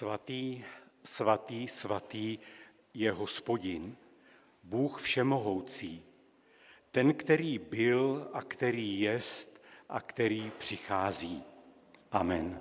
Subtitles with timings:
[0.00, 0.64] Svatý,
[1.04, 2.38] svatý, svatý
[2.94, 3.96] je hospodin,
[4.64, 6.02] Bůh všemohoucí,
[6.90, 11.42] ten, který byl a který jest a který přichází.
[12.12, 12.60] Amen.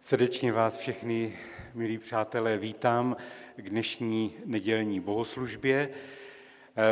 [0.00, 1.38] Srdečně vás všechny,
[1.74, 3.16] milí přátelé, vítám
[3.56, 5.90] k dnešní nedělní bohoslužbě.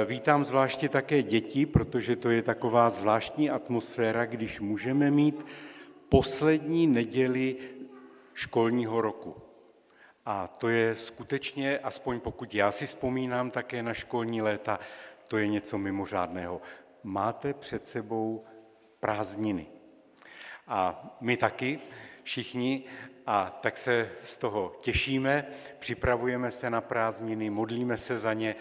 [0.06, 5.46] Vítám zvláště také děti, protože to je taková zvláštní atmosféra, když můžeme mít
[6.08, 7.56] poslední neděli
[8.38, 9.36] školního roku.
[10.26, 14.80] A to je skutečně, aspoň pokud já si vzpomínám také na školní léta,
[15.28, 16.60] to je něco mimořádného.
[17.02, 18.44] Máte před sebou
[19.00, 19.66] prázdniny.
[20.66, 21.80] A my taky,
[22.22, 22.84] všichni,
[23.26, 25.46] a tak se z toho těšíme,
[25.78, 28.56] připravujeme se na prázdniny, modlíme se za ně,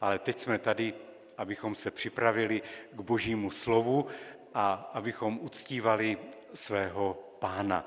[0.00, 0.94] ale teď jsme tady,
[1.38, 4.06] abychom se připravili k božímu slovu
[4.54, 6.18] a abychom uctívali
[6.54, 7.86] svého pána.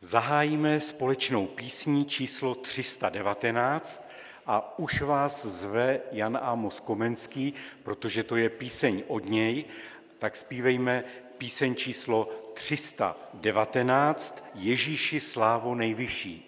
[0.00, 4.08] Zahájíme společnou písní číslo 319
[4.46, 9.64] a už vás zve Jan Amos Komenský, protože to je píseň od něj,
[10.18, 11.04] tak zpívejme
[11.38, 16.47] píseň číslo 319 Ježíši slávo nejvyšší.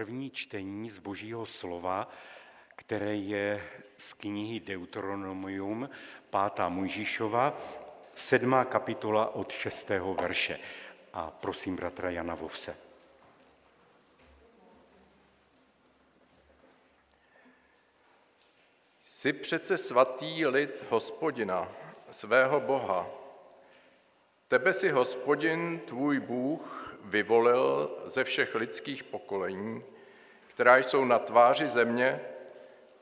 [0.00, 2.08] První čtení z Božího slova,
[2.76, 5.90] které je z knihy Deuteronomium,
[6.30, 7.58] pátá Mojžíšova,
[8.14, 10.58] sedmá kapitola od šestého verše.
[11.12, 12.76] a prosím bratra Jana Vovse.
[19.04, 21.68] Jsi přece svatý lid hospodina,
[22.10, 23.06] svého Boha.
[24.48, 29.84] Tebe si hospodin, tvůj Bůh, vyvolil ze všech lidských pokolení,
[30.46, 32.20] která jsou na tváři země,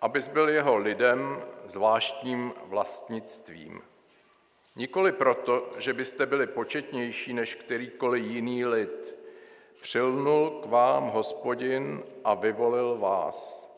[0.00, 3.81] abys byl jeho lidem zvláštním vlastnictvím.
[4.76, 9.14] Nikoli proto, že byste byli početnější než kterýkoliv jiný lid.
[9.81, 13.69] Přilnul k vám hospodin a vyvolil vás.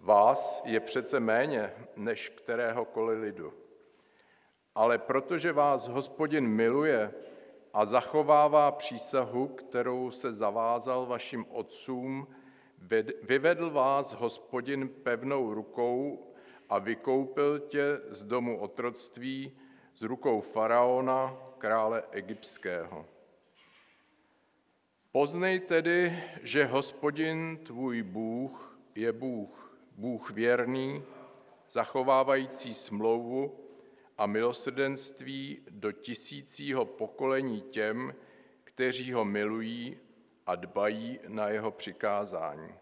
[0.00, 3.54] Vás je přece méně než kteréhokoliv lidu.
[4.74, 7.12] Ale protože vás hospodin miluje
[7.72, 12.26] a zachovává přísahu, kterou se zavázal vašim otcům,
[13.22, 16.26] vyvedl vás hospodin pevnou rukou
[16.68, 19.52] a vykoupil tě z domu otroctví,
[19.94, 23.06] z rukou faraona, krále egyptského.
[25.12, 31.02] Poznej tedy, že hospodin tvůj Bůh je Bůh, Bůh věrný,
[31.70, 33.67] zachovávající smlouvu
[34.18, 38.14] a milosrdenství do tisícího pokolení těm,
[38.64, 39.98] kteří ho milují
[40.46, 42.74] a dbají na jeho přikázání.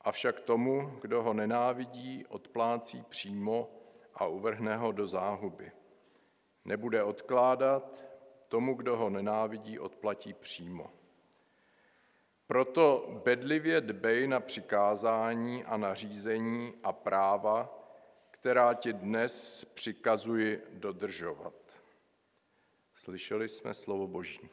[0.00, 3.70] Avšak tomu, kdo ho nenávidí, odplácí přímo
[4.14, 5.72] a uvrhne ho do záhuby.
[6.64, 8.04] Nebude odkládat,
[8.48, 10.90] tomu, kdo ho nenávidí, odplatí přímo.
[12.46, 17.79] Proto bedlivě dbej na přikázání a nařízení a práva,
[18.40, 21.54] která ti dnes přikazuji dodržovat.
[22.94, 24.48] Slyšeli jsme slovo Boží.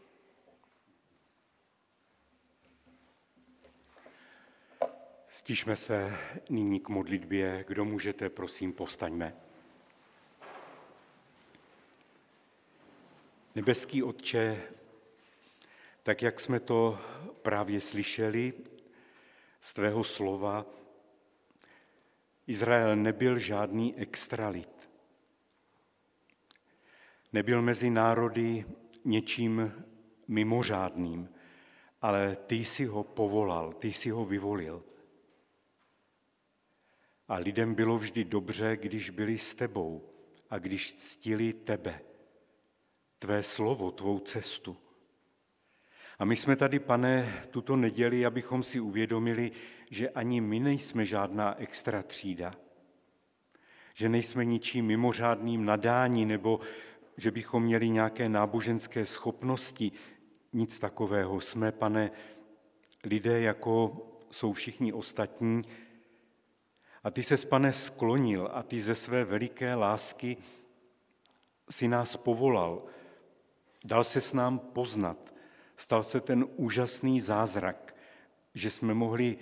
[5.28, 6.18] Stižme se
[6.50, 7.66] nyní k modlitbě.
[7.68, 9.36] Kdo můžete, prosím, postaňme.
[13.56, 14.62] Nebeský Otče,
[16.04, 17.00] tak jak jsme to
[17.42, 18.54] právě slyšeli
[19.62, 20.66] z tvého slova,
[22.48, 24.90] Izrael nebyl žádný extralit.
[27.34, 28.66] Nebyl mezi národy
[29.06, 29.86] něčím
[30.28, 31.30] mimořádným,
[32.02, 34.84] ale ty jsi ho povolal, ty jsi ho vyvolil.
[37.28, 40.10] A lidem bylo vždy dobře, když byli s tebou
[40.50, 42.02] a když ctili tebe,
[43.20, 44.78] tvé slovo, tvou cestu.
[46.20, 49.52] A my jsme tady, pane, tuto neděli, abychom si uvědomili,
[49.92, 52.56] že ani my nejsme žádná extra třída,
[53.94, 56.60] že nejsme ničím mimořádným nadání nebo
[57.18, 59.92] že bychom měli nějaké náboženské schopnosti,
[60.54, 61.42] nic takového.
[61.42, 62.12] Jsme, pane,
[63.04, 63.98] lidé, jako
[64.32, 65.62] jsou všichni ostatní.
[67.04, 70.38] A ty se, pane, sklonil a ty ze své veliké lásky
[71.70, 72.84] si nás povolal.
[73.86, 75.37] Dal se s nám poznat.
[75.78, 77.96] Stal se ten úžasný zázrak,
[78.54, 79.38] že jsme mohli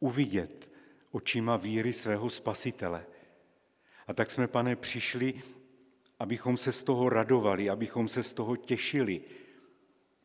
[0.00, 0.70] uvidět
[1.10, 3.06] očima víry svého spasitele.
[4.06, 5.42] A tak jsme, pane, přišli,
[6.18, 9.20] abychom se z toho radovali, abychom se z toho těšili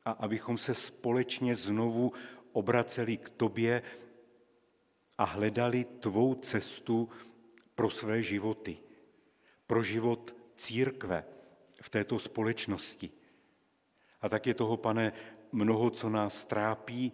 [0.06, 2.14] a abychom se společně znovu
[2.52, 3.82] obraceli k tobě
[5.18, 7.10] a hledali tvou cestu
[7.76, 8.78] pro své životy,
[9.68, 11.26] pro život církve
[11.82, 13.19] v této společnosti.
[14.22, 15.14] A tak je toho, pane,
[15.52, 17.12] mnoho, co nás trápí,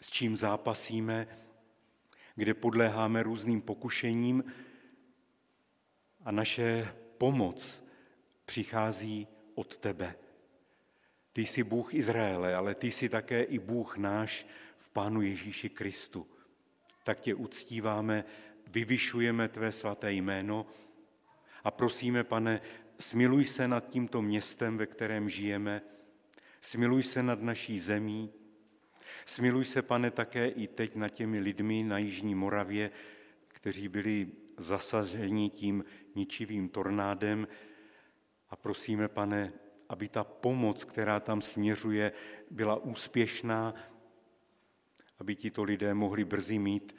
[0.00, 1.28] s čím zápasíme,
[2.34, 4.44] kde podléháme různým pokušením
[6.24, 7.84] a naše pomoc
[8.44, 10.14] přichází od tebe.
[11.32, 14.46] Ty jsi Bůh Izraele, ale ty jsi také i Bůh náš
[14.78, 16.26] v Pánu Ježíši Kristu.
[17.04, 18.24] Tak tě uctíváme,
[18.66, 20.66] vyvyšujeme tvé svaté jméno
[21.64, 22.60] a prosíme, pane,
[22.98, 25.82] smiluj se nad tímto městem, ve kterém žijeme,
[26.60, 28.32] smiluj se nad naší zemí,
[29.24, 32.90] Smiluj se, pane, také i teď na těmi lidmi na Jižní Moravě,
[33.48, 35.84] kteří byli zasaženi tím
[36.14, 37.48] ničivým tornádem.
[38.50, 39.52] A prosíme, pane,
[39.88, 42.12] aby ta pomoc, která tam směřuje,
[42.50, 43.74] byla úspěšná,
[45.18, 46.96] aby tito lidé mohli brzy mít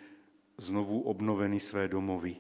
[0.58, 2.36] znovu obnoveny své domovy.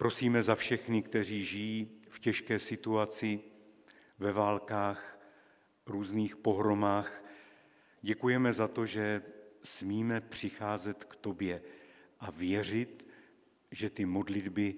[0.00, 3.40] Prosíme za všechny, kteří žijí v těžké situaci,
[4.18, 5.18] ve válkách,
[5.86, 7.22] různých pohromách,
[8.02, 9.22] Děkujeme za to, že
[9.62, 11.62] smíme přicházet k tobě
[12.20, 13.06] a věřit,
[13.70, 14.74] že ty modlitby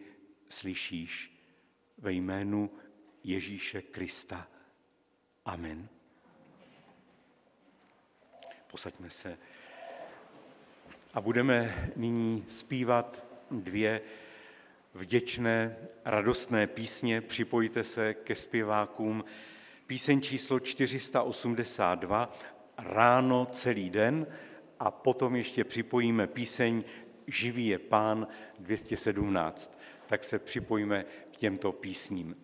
[0.48, 1.42] slyšíš
[1.98, 2.70] ve jménu
[3.24, 4.48] Ježíše Krista.
[5.44, 5.88] Amen.
[8.70, 9.38] Posaďme se
[11.14, 14.00] a budeme nyní zpívat dvě
[14.94, 17.20] vděčné, radostné písně.
[17.20, 19.24] Připojte se ke zpěvákům,
[19.92, 22.32] Píseň číslo 482,
[22.78, 24.26] ráno celý den
[24.80, 26.84] a potom ještě připojíme píseň
[27.26, 28.26] Živý je pán
[28.58, 29.78] 217.
[30.06, 32.36] Tak se připojíme k těmto písním.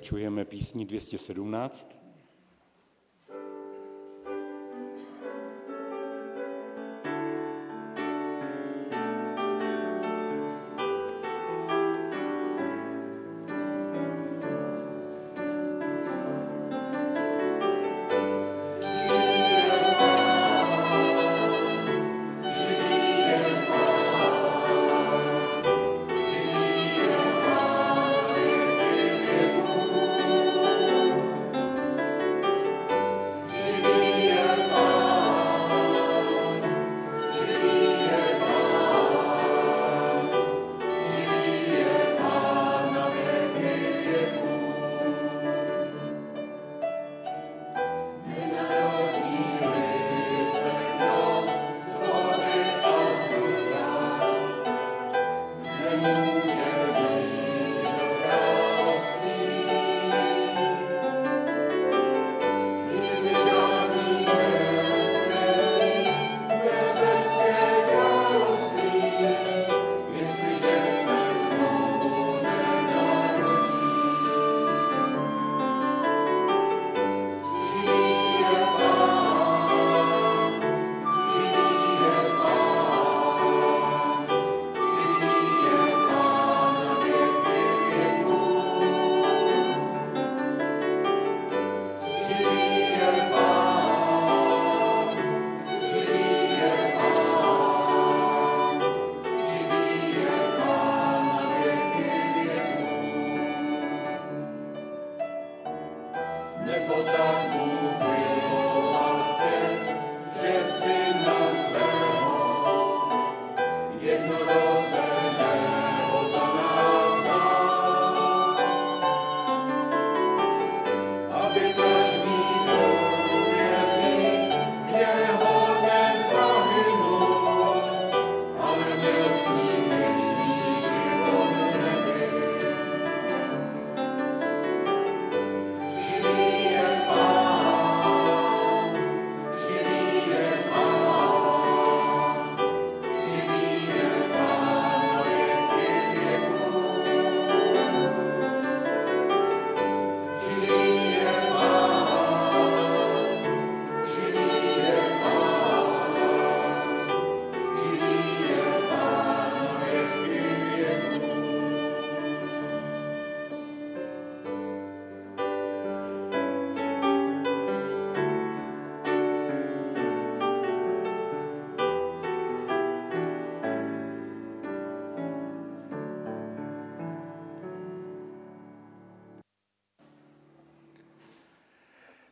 [0.00, 1.99] Pokračujeme písní 217.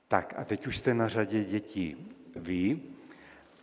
[0.08, 1.96] Tak a teď už jste na řadě dětí
[2.36, 2.80] vy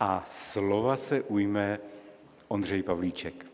[0.00, 1.78] a slova se ujme
[2.48, 3.46] Ondřej Pavlíček.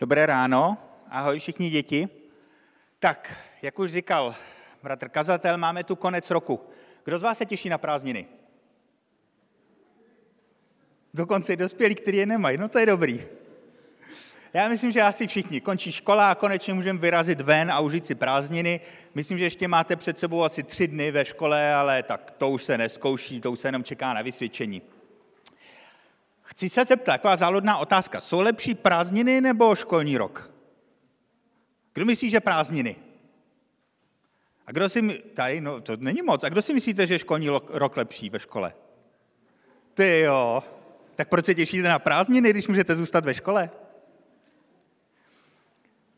[0.00, 0.78] Dobré ráno,
[1.08, 2.08] ahoj všichni děti.
[2.98, 4.34] Tak, jak už říkal
[4.82, 6.74] bratr kazatel, máme tu konec roku.
[7.04, 8.26] Kdo z vás se těší na prázdniny?
[11.14, 12.58] Dokonce i dospělí, kteří je nemají.
[12.58, 13.22] No to je dobrý.
[14.54, 15.60] Já myslím, že asi všichni.
[15.60, 18.80] Končí škola a konečně můžeme vyrazit ven a užít si prázdniny.
[19.14, 22.64] Myslím, že ještě máte před sebou asi tři dny ve škole, ale tak to už
[22.64, 24.82] se neskouší, to už se jenom čeká na vysvědčení.
[26.42, 28.20] Chci se zeptat, taková záludná otázka.
[28.20, 30.50] Jsou lepší prázdniny nebo školní rok?
[31.92, 32.96] Kdo myslí, že prázdniny?
[34.66, 37.48] A kdo si, tady, no to není moc, a kdo si myslíte, že je školní
[37.68, 38.74] rok lepší ve škole?
[39.94, 40.62] Ty jo,
[41.14, 43.70] tak proč se těšíte na prázdniny, když můžete zůstat ve škole?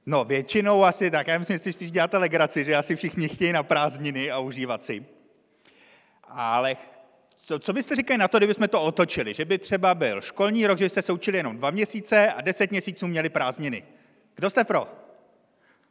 [0.06, 1.26] No, většinou asi tak.
[1.26, 4.84] Já myslím, že si spíš děláte legraci, že asi všichni chtějí na prázdniny a užívat
[4.84, 5.06] si.
[6.24, 6.76] Ale
[7.36, 9.34] co, co byste říkali na to, kdybychom to otočili?
[9.34, 12.70] Že by třeba byl školní rok, že jste se učili jenom dva měsíce a deset
[12.70, 13.84] měsíců měli prázdniny.
[14.34, 15.05] Kdo jste pro?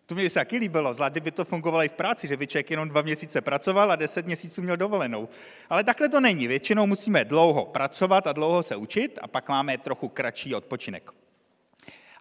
[0.05, 2.71] To mi se taky líbilo, zvlášť kdyby to fungovalo i v práci, že by člověk
[2.71, 5.29] jenom dva měsíce pracoval a deset měsíců měl dovolenou.
[5.69, 6.47] Ale takhle to není.
[6.47, 11.11] Většinou musíme dlouho pracovat a dlouho se učit a pak máme trochu kratší odpočinek.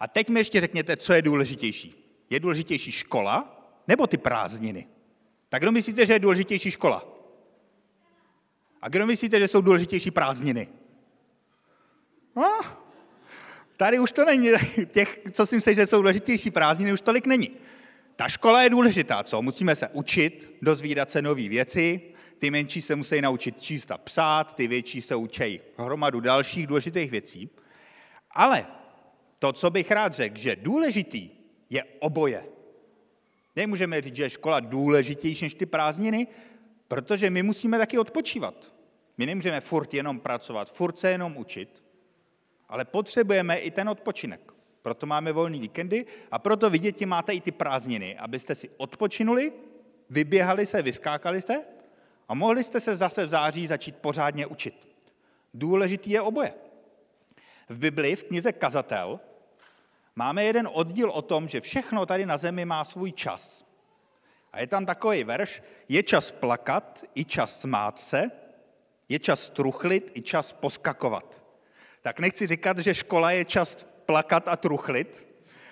[0.00, 2.04] A teď mi ještě řekněte, co je důležitější.
[2.30, 4.86] Je důležitější škola nebo ty prázdniny?
[5.48, 7.06] Tak kdo myslíte, že je důležitější škola?
[8.82, 10.68] A kdo myslíte, že jsou důležitější prázdniny?
[12.36, 12.60] No,
[13.76, 14.48] tady už to není.
[14.86, 17.50] Těch, co si myslí, že jsou důležitější prázdniny, už tolik není.
[18.16, 19.42] Ta škola je důležitá, co?
[19.42, 22.00] Musíme se učit, dozvídat se nové věci,
[22.38, 27.10] ty menší se musí naučit číst a psát, ty větší se učí hromadu dalších důležitých
[27.10, 27.50] věcí.
[28.30, 28.66] Ale
[29.38, 31.30] to, co bych rád řekl, že důležitý
[31.70, 32.44] je oboje.
[33.56, 36.26] Nemůžeme říct, že je škola důležitější než ty prázdniny,
[36.88, 38.72] protože my musíme taky odpočívat.
[39.18, 41.83] My nemůžeme furt jenom pracovat, furt se jenom učit,
[42.68, 44.52] ale potřebujeme i ten odpočinek.
[44.82, 49.52] Proto máme volný víkendy a proto vy děti máte i ty prázdniny, abyste si odpočinuli,
[50.10, 51.62] vyběhali se, vyskákali jste
[52.28, 54.88] a mohli jste se zase v září začít pořádně učit.
[55.54, 56.54] Důležitý je oboje.
[57.68, 59.20] V Bibli, v knize Kazatel,
[60.16, 63.64] máme jeden oddíl o tom, že všechno tady na zemi má svůj čas.
[64.52, 68.30] A je tam takový verš, je čas plakat, i čas smát se,
[69.08, 71.43] je čas truchlit, i čas poskakovat.
[72.04, 75.26] Tak nechci říkat, že škola je čas plakat a truchlit,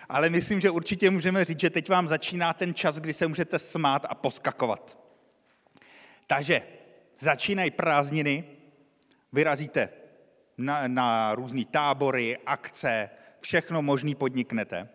[0.09, 3.59] ale myslím, že určitě můžeme říct, že teď vám začíná ten čas, kdy se můžete
[3.59, 4.99] smát a poskakovat.
[6.27, 6.63] Takže
[7.19, 8.45] začínají prázdniny,
[9.33, 9.89] vyrazíte
[10.59, 14.89] na, na různé tábory, akce, všechno možný podniknete.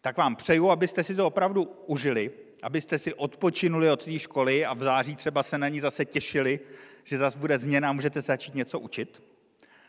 [0.00, 2.30] Tak vám přeju, abyste si to opravdu užili,
[2.62, 6.60] abyste si odpočinuli od té školy a v září třeba se na ní zase těšili,
[7.04, 9.33] že zase bude změna a můžete začít něco učit.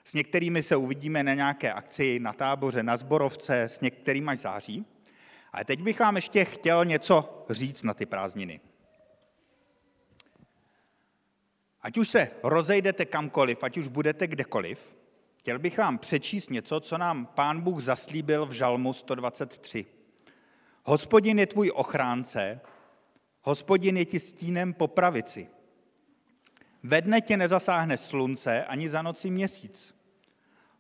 [0.06, 4.86] S některými se uvidíme na nějaké akci, na táboře, na zborovce, s některými až září.
[5.54, 8.60] Ale teď bych vám ještě chtěl něco říct na ty prázdniny.
[11.82, 14.96] Ať už se rozejdete kamkoliv, ať už budete kdekoliv,
[15.38, 19.86] chtěl bych vám přečíst něco, co nám pán Bůh zaslíbil v Žalmu 123.
[20.84, 22.62] Hospodin je tvůj ochránce,
[23.42, 25.48] hospodin je ti stínem po pravici.
[26.84, 29.95] Ve dne tě nezasáhne slunce ani za noci měsíc.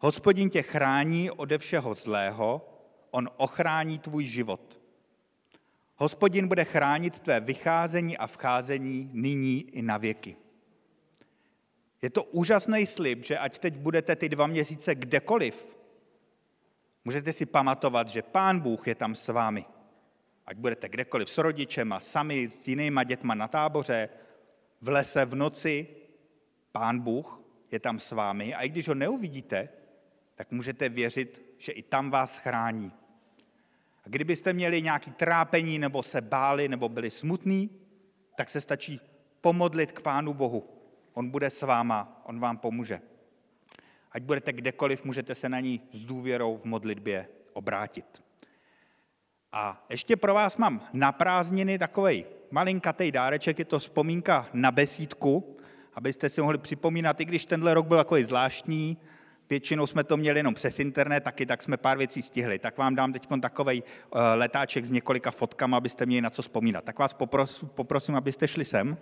[0.05, 2.69] Hospodin tě chrání ode všeho zlého,
[3.11, 4.79] on ochrání tvůj život.
[5.95, 10.35] Hospodin bude chránit tvé vycházení a vcházení nyní i na věky.
[12.01, 15.77] Je to úžasný slib, že ať teď budete ty dva měsíce kdekoliv,
[17.05, 19.65] můžete si pamatovat, že Pán Bůh je tam s vámi.
[20.45, 24.09] Ať budete kdekoliv s rodičema, sami, s jinýma dětma na táboře,
[24.81, 25.87] v lese v noci,
[26.71, 27.41] Pán Bůh
[27.71, 29.69] je tam s vámi a i když ho neuvidíte,
[30.35, 32.91] tak můžete věřit, že i tam vás chrání.
[34.05, 37.69] A kdybyste měli nějaký trápení, nebo se báli, nebo byli smutní,
[38.35, 39.01] tak se stačí
[39.41, 40.69] pomodlit k Pánu Bohu.
[41.13, 43.01] On bude s váma, on vám pomůže.
[44.11, 48.23] Ať budete kdekoliv, můžete se na ní s důvěrou v modlitbě obrátit.
[49.51, 55.57] A ještě pro vás mám na prázdniny takový malinkatý dáreček, je to vzpomínka na besídku,
[55.93, 58.97] abyste si mohli připomínat, i když tenhle rok byl takový zvláštní,
[59.49, 62.59] většinou jsme to měli jenom přes internet, taky tak jsme pár věcí stihli.
[62.59, 66.83] Tak vám dám teď takový eh, letáček s několika fotkami, abyste měli na co vzpomínat.
[66.83, 67.15] Tak vás
[67.75, 68.97] poprosím abyste šli sem.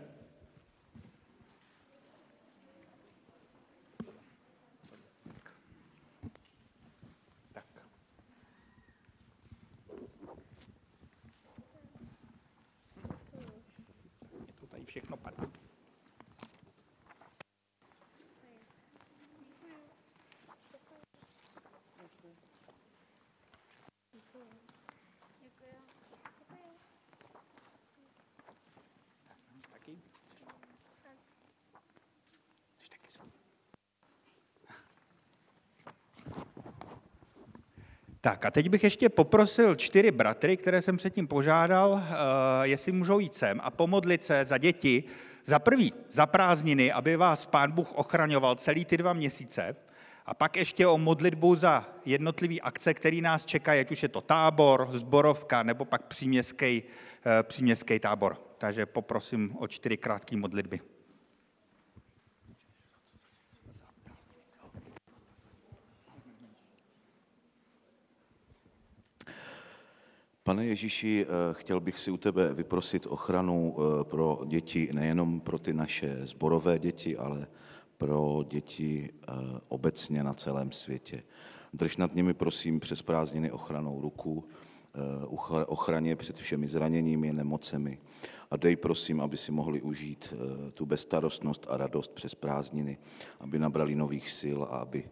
[38.26, 42.14] Tak a teď bych ještě poprosil čtyři bratry, které jsem předtím požádal, eh,
[42.68, 45.04] jestli můžou jít sem a pomodlit se za děti,
[45.46, 49.76] za prvý, za prázdniny, aby vás Pán Bůh ochraňoval celý ty dva měsíce,
[50.26, 54.22] a pak ještě o modlitbu za jednotlivý akce, který nás čekají, ať už je to
[54.22, 56.84] tábor, zborovka nebo pak příměstský,
[57.26, 58.38] eh, příměstský tábor.
[58.58, 60.92] Takže poprosím o čtyři krátké modlitby.
[70.45, 75.60] Pane Ježíši, eh, chtěl bych si u tebe vyprosit ochranu eh, pro děti, nejenom pro
[75.60, 77.47] ty naše zborové děti, ale
[77.97, 79.34] pro děti eh,
[79.67, 81.23] obecně na celém světě.
[81.73, 84.45] Drž nad nimi, prosím, přes prázdniny ochranou ruku,
[85.67, 87.97] ochraně před všemi zraněními, nemocemi
[88.51, 90.34] a dej, prosím, aby si mohli užít
[90.73, 92.97] tu bezstarostnost a radost přes prázdniny,
[93.39, 95.10] aby nabrali nových sil a aby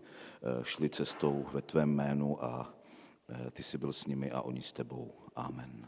[0.63, 2.80] šli cestou ve tvém jménu a
[3.51, 5.13] ty jsi byl s nimi a oni s tebou.
[5.35, 5.87] Amen.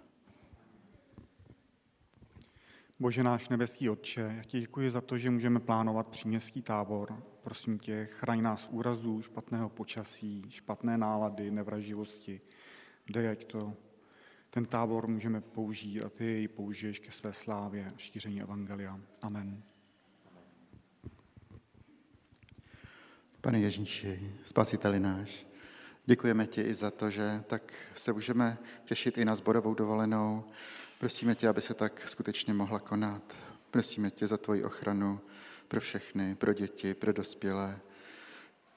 [2.99, 7.23] Bože náš nebeský Otče, já ti děkuji za to, že můžeme plánovat příměstský tábor.
[7.43, 12.41] Prosím tě, chraň nás úrazů, špatného počasí, špatné nálady, nevraživosti.
[13.09, 13.73] Dej, ať to,
[14.49, 18.99] ten tábor můžeme použít a ty jej použiješ ke své slávě a šíření Evangelia.
[19.21, 19.63] Amen.
[23.41, 25.45] Pane Ježíši, spasiteli náš,
[26.05, 30.43] Děkujeme ti i za to, že tak se můžeme těšit i na zborovou dovolenou.
[30.99, 33.33] Prosíme tě, aby se tak skutečně mohla konat.
[33.71, 35.19] Prosíme tě za tvoji ochranu
[35.67, 37.79] pro všechny, pro děti, pro dospělé.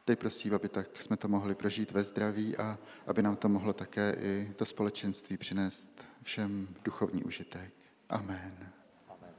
[0.06, 3.72] Dej prosím, aby tak jsme to mohli prožít ve zdraví a aby nám to mohlo
[3.72, 7.72] také i to společenství přinést všem duchovní užitek.
[8.08, 8.72] Amen.
[9.08, 9.34] Amen.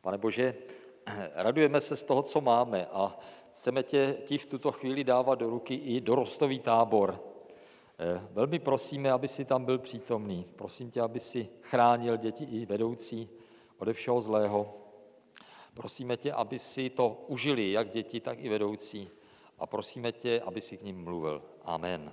[0.00, 0.54] Pane Bože,
[1.34, 3.18] radujeme se z toho, co máme a
[3.58, 7.20] chceme tě ti v tuto chvíli dávat do ruky i dorostový tábor.
[7.98, 10.46] Eh, velmi prosíme, aby si tam byl přítomný.
[10.56, 13.28] Prosím tě, aby si chránil děti i vedoucí
[13.78, 14.74] ode všeho zlého.
[15.74, 19.10] Prosíme tě, aby si to užili, jak děti, tak i vedoucí.
[19.58, 21.42] A prosíme tě, aby si k ním mluvil.
[21.62, 22.12] Amen.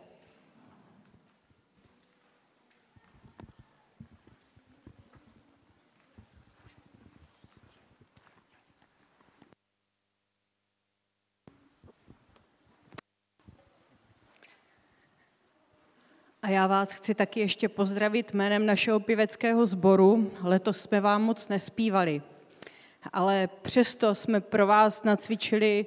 [16.45, 20.31] A já vás chci taky ještě pozdravit jménem našeho pěveckého sboru.
[20.41, 22.21] Letos jsme vám moc nespívali,
[23.13, 25.85] ale přesto jsme pro vás nacvičili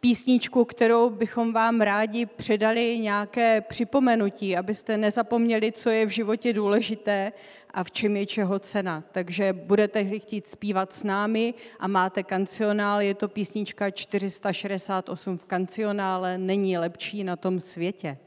[0.00, 7.32] písničku, kterou bychom vám rádi předali nějaké připomenutí, abyste nezapomněli, co je v životě důležité
[7.70, 9.04] a v čem je čeho cena.
[9.12, 16.38] Takže budete chtít zpívat s námi a máte kancionál, je to písnička 468 v kancionále,
[16.38, 18.18] není lepší na tom světě.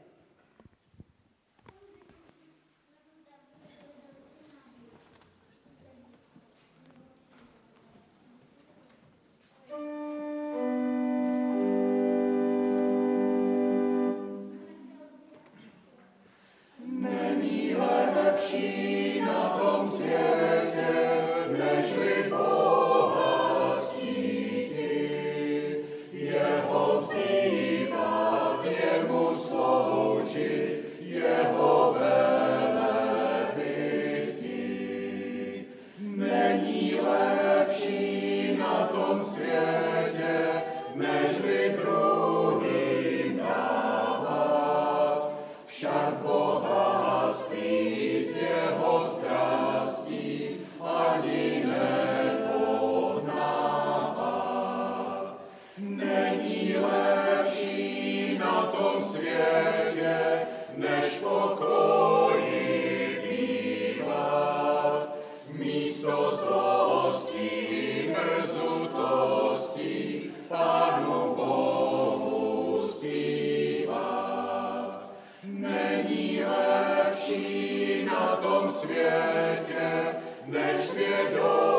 [78.36, 79.90] tom světě,
[80.46, 81.73] než svědomí.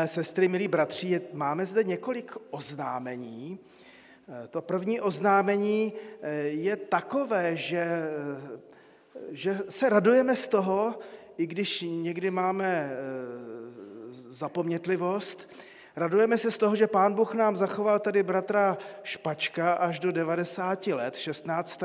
[0.00, 3.58] Milé sestry, milí bratři, máme zde několik oznámení.
[4.28, 8.60] Eh, to první oznámení eh, je takové, že, eh,
[9.30, 10.98] že se radujeme z toho,
[11.36, 12.90] i když někdy máme
[14.28, 15.48] zapomnětlivost,
[15.96, 20.86] Radujeme se z toho, že pán Bůh nám zachoval tady bratra Špačka až do 90
[20.86, 21.16] let.
[21.16, 21.82] 16.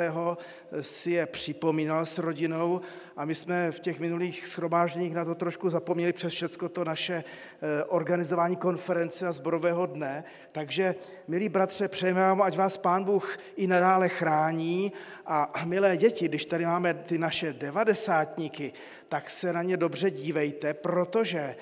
[0.82, 2.82] si je připomínal s rodinou
[3.18, 7.24] a my jsme v těch minulých schromážděních na to trošku zapomněli přes všechno to naše
[7.24, 10.24] eh, organizování konference a zborového dne.
[10.52, 10.96] Takže,
[11.28, 14.92] milí bratře, přejeme vám, ať vás pán Bůh i nadále chrání
[15.26, 18.74] a milé děti, když tady máme ty naše devadesátníky,
[19.10, 21.56] tak se na ně dobře dívejte, protože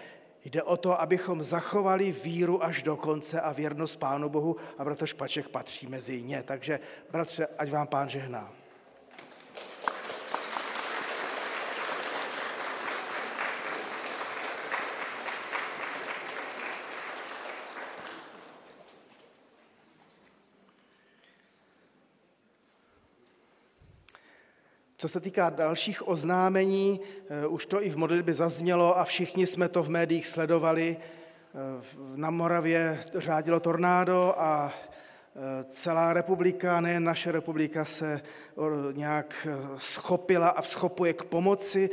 [0.45, 5.05] Jde o to, abychom zachovali víru až do konce a věrnost Pánu Bohu a bratr
[5.05, 6.43] Špaček patří mezi ně.
[6.43, 6.79] Takže,
[7.11, 8.62] bratře, ať vám Pán žehná.
[25.03, 29.69] Co se týká dalších oznámení, eh, už to i v modlitbě zaznělo a všichni jsme
[29.69, 30.97] to v médiích sledovali.
[30.97, 31.83] Eh,
[32.15, 38.21] na Moravě řádilo tornádo a eh, celá republika, nejen naše republika, se
[38.91, 41.89] nějak schopila a schopuje k pomoci.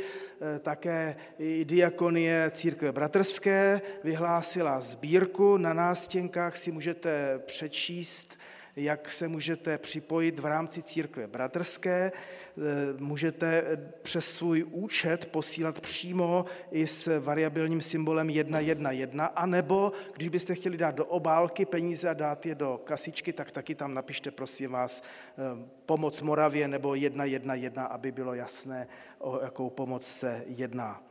[0.61, 5.57] Také i diakonie církve bratrské vyhlásila sbírku.
[5.57, 8.37] Na nástěnkách si můžete přečíst
[8.75, 12.11] jak se můžete připojit v rámci církve bratrské.
[12.11, 12.61] Eh,
[12.97, 13.63] můžete
[14.01, 20.95] přes svůj účet posílat přímo i s variabilním symbolem 111, anebo když byste chtěli dát
[20.95, 25.67] do obálky peníze a dát je do kasičky, tak taky tam napište, prosím vás, eh,
[25.85, 28.87] pomoc Moravě nebo 111, aby bylo jasné,
[29.19, 31.03] o jakou pomoc se jedná.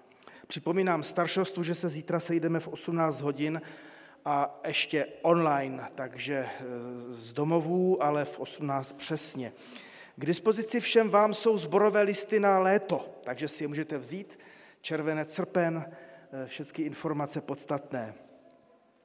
[0.46, 3.60] Připomínám staršostu, že se zítra sejdeme v 18 hodin
[4.24, 6.64] a ještě online, takže eh,
[7.08, 9.52] z domovů, ale v 18 přesně.
[10.16, 14.38] K dispozici všem vám jsou zborové listy na léto, takže si je můžete vzít,
[14.80, 15.84] červené srpen,
[16.32, 18.14] eh, všechny informace podstatné.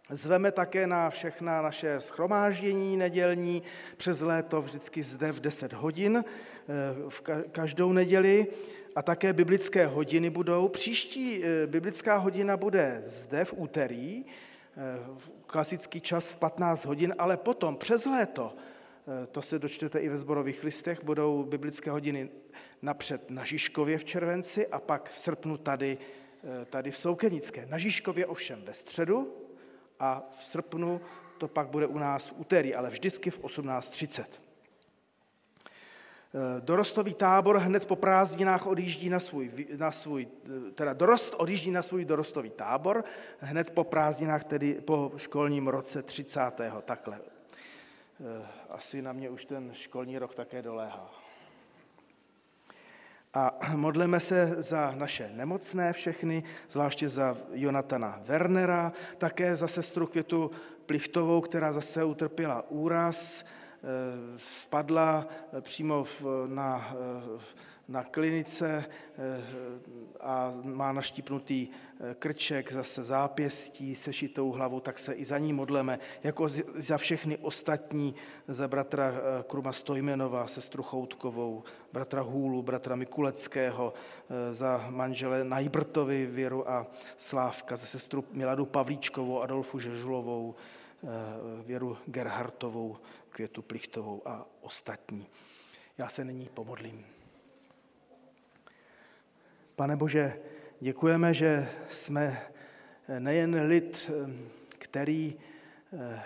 [0.09, 3.63] Zveme také na všechna naše schromáždění nedělní
[3.97, 8.47] přes léto vždycky zde v 10 hodin, eh, v každou neděli
[8.95, 10.67] a také biblické hodiny budou.
[10.67, 14.25] Příští biblická hodina bude zde v úterý,
[15.45, 20.17] klasický čas v 15 hodin, ale potom přes léto, eh, to se dočtete i ve
[20.17, 22.29] zborových listech, budou biblické hodiny
[22.81, 25.97] napřed na Žižkově v červenci a pak v srpnu tady,
[26.43, 27.65] eh, tady v Soukenické.
[27.65, 29.33] Na Žižkově ovšem ve středu
[29.99, 31.01] a v srpnu
[31.37, 34.44] to pak bude u nás v úterý, ale vždycky v 18.30.
[36.35, 41.71] Eh, dorostový tábor hned po prázdninách odjíždí na svůj, na svůj, eh, teda dorost odjíždí
[41.71, 43.03] na svůj dorostový tábor,
[43.39, 46.81] hned po prázdninách, tedy po školním roce 30.
[46.81, 47.19] takhle.
[47.19, 51.11] Eh, asi na mě už ten školní rok také doléhá.
[53.33, 60.51] A modleme se za naše nemocné všechny, zvláště za Jonatana Wernera, také za sestru Květu
[60.85, 63.45] Plichtovou, která zase utrpěla úraz,
[64.37, 66.05] spadla eh, přímo
[66.47, 66.95] na,
[67.37, 67.39] eh,
[67.87, 68.85] na klinice
[70.19, 71.67] a má naštípnutý
[72.19, 78.15] krček, zase zápěstí, sešitou hlavu, tak se i za ní modleme, jako za všechny ostatní,
[78.47, 79.13] za bratra
[79.47, 83.93] Kruma Stojmenova, sestru Choutkovou, bratra Hůlu, bratra Mikuleckého,
[84.51, 90.55] za manžele Najbrtovi Věru a Slávka, za sestru Miladu Pavlíčkovou, Adolfu Žežulovou,
[91.65, 92.97] Věru Gerhartovou,
[93.29, 95.27] Květu Plichtovou a ostatní.
[95.97, 97.05] Já se nyní pomodlím.
[99.75, 100.39] Pane Bože,
[100.79, 102.41] děkujeme, že jsme
[103.19, 104.11] nejen lid,
[104.67, 105.35] který
[105.93, 106.23] eh,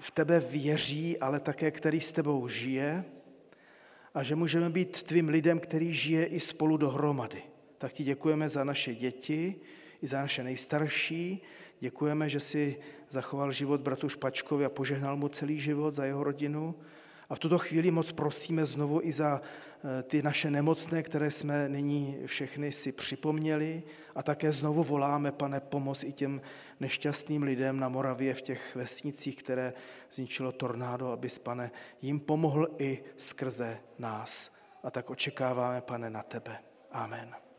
[0.00, 3.04] v tebe věří, ale také který s tebou žije
[4.14, 7.42] a že můžeme být tvým lidem, který žije i spolu dohromady.
[7.78, 9.60] Tak ti děkujeme za naše děti,
[10.02, 11.42] i za naše nejstarší,
[11.82, 12.76] Děkujeme, že si
[13.12, 16.74] zachoval život bratu Špačkovi a požehnal mu celý život za jeho rodinu.
[17.28, 21.68] A v tuto chvíli moc prosíme znovu i za eh, ty naše nemocné, které jsme
[21.68, 23.82] nyní všechny si připomněli.
[24.14, 26.40] A také znovu voláme, pane, pomoc i těm
[26.80, 29.72] nešťastným lidem na Moravě v těch vesnicích, které
[30.10, 31.70] zničilo tornádo, abys, pane,
[32.02, 34.52] jim pomohl i skrze nás.
[34.82, 36.58] A tak očekáváme, pane, na tebe.
[36.92, 37.51] Amen.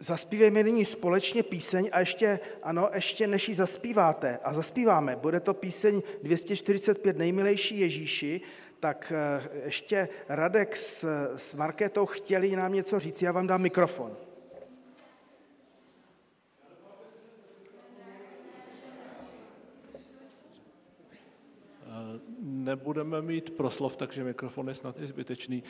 [0.00, 5.54] Zaspívejme nyní společně píseň a ještě, ano, ještě než ji zaspíváte a zaspíváme, bude to
[5.54, 8.40] píseň 245 Nejmilejší Ježíši,
[8.80, 11.04] tak eh, ještě Radek s,
[11.36, 14.16] s Markétou chtěli nám něco říct, já vám dám mikrofon.
[22.64, 25.62] Nebudeme mít proslov, takže mikrofon je snad i zbytečný.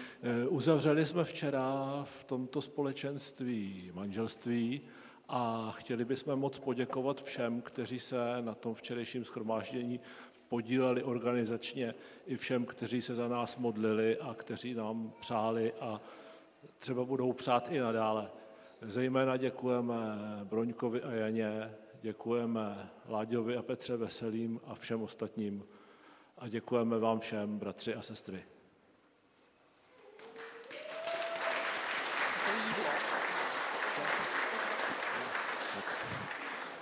[0.48, 4.80] Uzavřeli jsme včera v tomto společenství manželství
[5.28, 10.00] a chtěli bychom moc poděkovat všem, kteří se na tom včerejším schromáždění
[10.48, 11.94] podíleli organizačně,
[12.26, 16.00] i všem, kteří se za nás modlili a kteří nám přáli a
[16.78, 18.30] třeba budou přát i nadále.
[18.82, 19.94] Zejména děkujeme
[20.44, 25.64] Broňkovi a Janě, děkujeme Láďovi a Petře Veselým a všem ostatním
[26.38, 28.42] a děkujeme vám všem, bratři a sestry.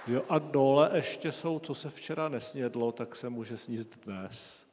[0.07, 4.67] Jo a dole ještě jsou, co se včera nesnědlo, tak se může sníst dnes.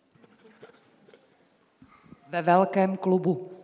[2.28, 3.63] Ve velkém klubu.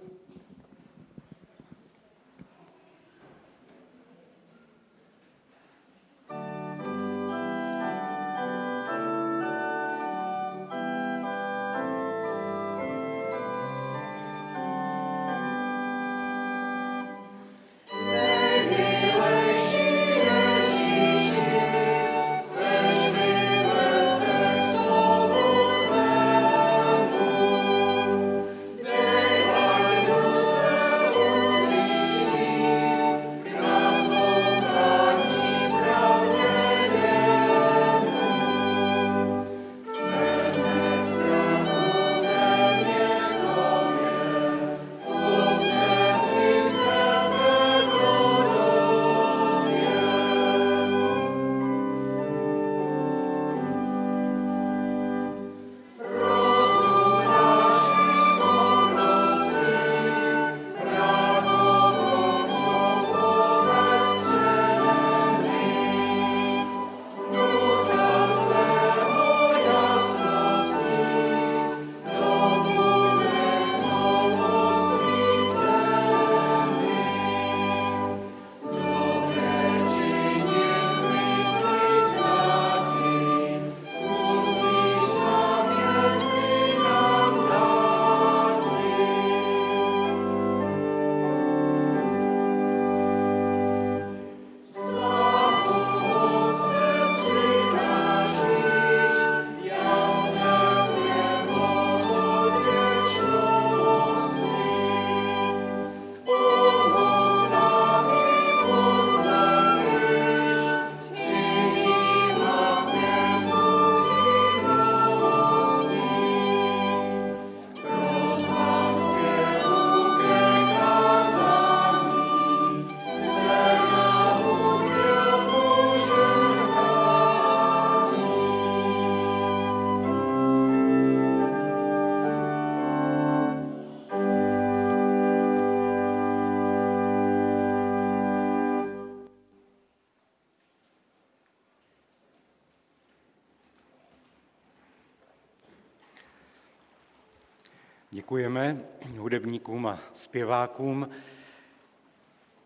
[148.30, 148.82] Děkujeme
[149.18, 151.10] hudebníkům a zpěvákům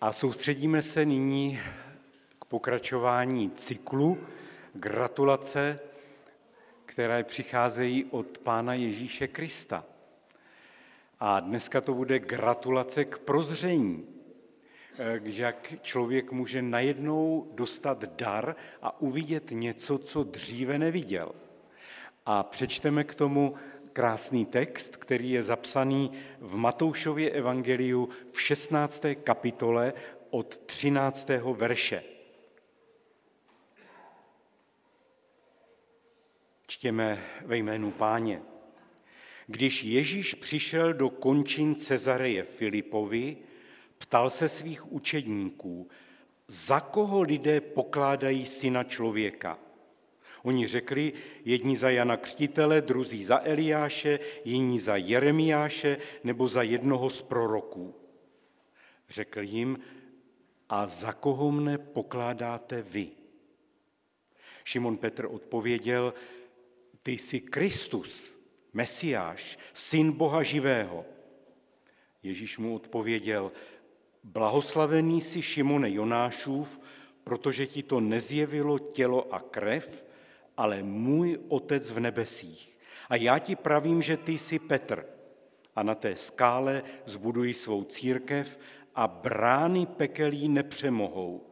[0.01, 1.59] a soustředíme se nyní
[2.41, 4.18] k pokračování cyklu
[4.74, 5.80] gratulace,
[6.86, 9.86] které přicházejí od Pána Ježíše Krista.
[11.20, 14.05] A dneska to bude gratulace k prozření,
[15.24, 21.32] jak člověk může najednou dostat dar a uvidět něco, co dříve neviděl.
[22.26, 23.55] A přečteme k tomu
[23.94, 29.06] krásný text, který je zapsaný v Matoušově evangeliu v 16.
[29.24, 29.94] kapitole
[30.30, 31.30] od 13.
[31.54, 32.04] verše.
[36.68, 38.41] Čtěme ve jménu páně.
[39.48, 43.38] Když Ježíš přišel do končin Cezareje Filipovi,
[43.98, 45.89] ptal se svých učedníků,
[46.48, 49.60] za koho lidé pokládají syna člověka–
[50.44, 51.14] Oni řekli,
[51.46, 57.96] jedni za Jana Křtitele, druzí za Eliáše, jiní za Jeremiáše nebo za jednoho z proroků.
[59.10, 59.80] Řekl jim,
[60.70, 63.08] a za koho mne pokládáte vy?
[64.64, 66.14] Šimon Petr odpověděl,
[67.04, 68.38] ty jsi Kristus,
[68.74, 71.06] Mesiáš, syn Boha živého.
[72.24, 73.52] Ježíš mu odpověděl,
[74.24, 76.82] blahoslavený jsi Šimone Jonášův,
[77.24, 80.06] protože ti to nezjevilo tělo a krev,
[80.58, 82.78] ale můj otec v nebesích.
[83.10, 85.06] A já ti pravím, že ty jsi Petr
[85.76, 88.60] a na té skále zbuduji svou církev
[88.95, 91.47] a brány pekelí nepřemohou.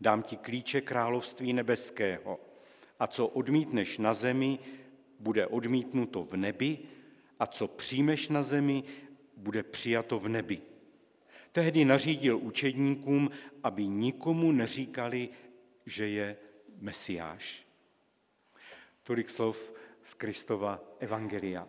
[0.00, 2.40] Dám ti klíče království nebeského
[2.98, 4.58] a co odmítneš na zemi,
[5.20, 6.78] bude odmítnuto v nebi
[7.38, 8.84] a co přijmeš na zemi,
[9.36, 10.60] bude přijato v nebi.
[11.52, 13.30] Tehdy nařídil učedníkům,
[13.62, 15.28] aby nikomu neříkali,
[15.86, 16.36] že je
[16.80, 17.69] Mesiáš.
[19.02, 19.72] Tolik slov
[20.04, 21.68] z Kristova Evangelia.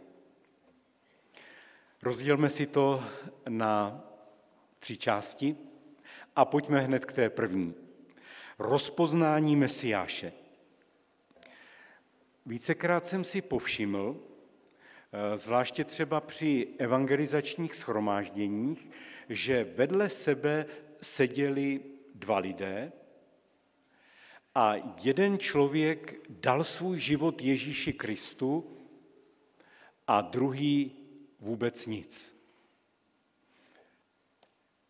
[2.04, 3.04] Rozdělme si to
[3.50, 4.04] na
[4.80, 5.58] tři části
[6.36, 7.76] a pojďme hned k té první.
[8.60, 10.34] Rozpoznání Mesiáše.
[12.46, 14.18] Vícekrát jsem si povšiml,
[15.12, 18.92] eh, zvláště třeba při evangelizačních schromážděních,
[19.30, 20.66] že vedle sebe
[21.02, 21.82] seděli
[22.16, 22.92] dva lidé
[24.56, 28.78] a jeden člověk dal svůj život Ježíši Kristu
[30.08, 30.92] a druhý
[31.40, 32.42] vůbec nic.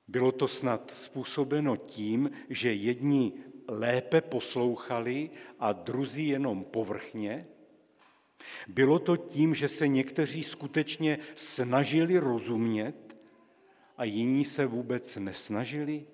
[0.07, 3.33] Bylo to snad způsobeno tím, že jedni
[3.67, 7.47] lépe poslouchali a druzí jenom povrchně?
[8.67, 13.15] Bylo to tím, že se někteří skutečně snažili rozumět
[13.97, 16.05] a jiní se vůbec nesnažili?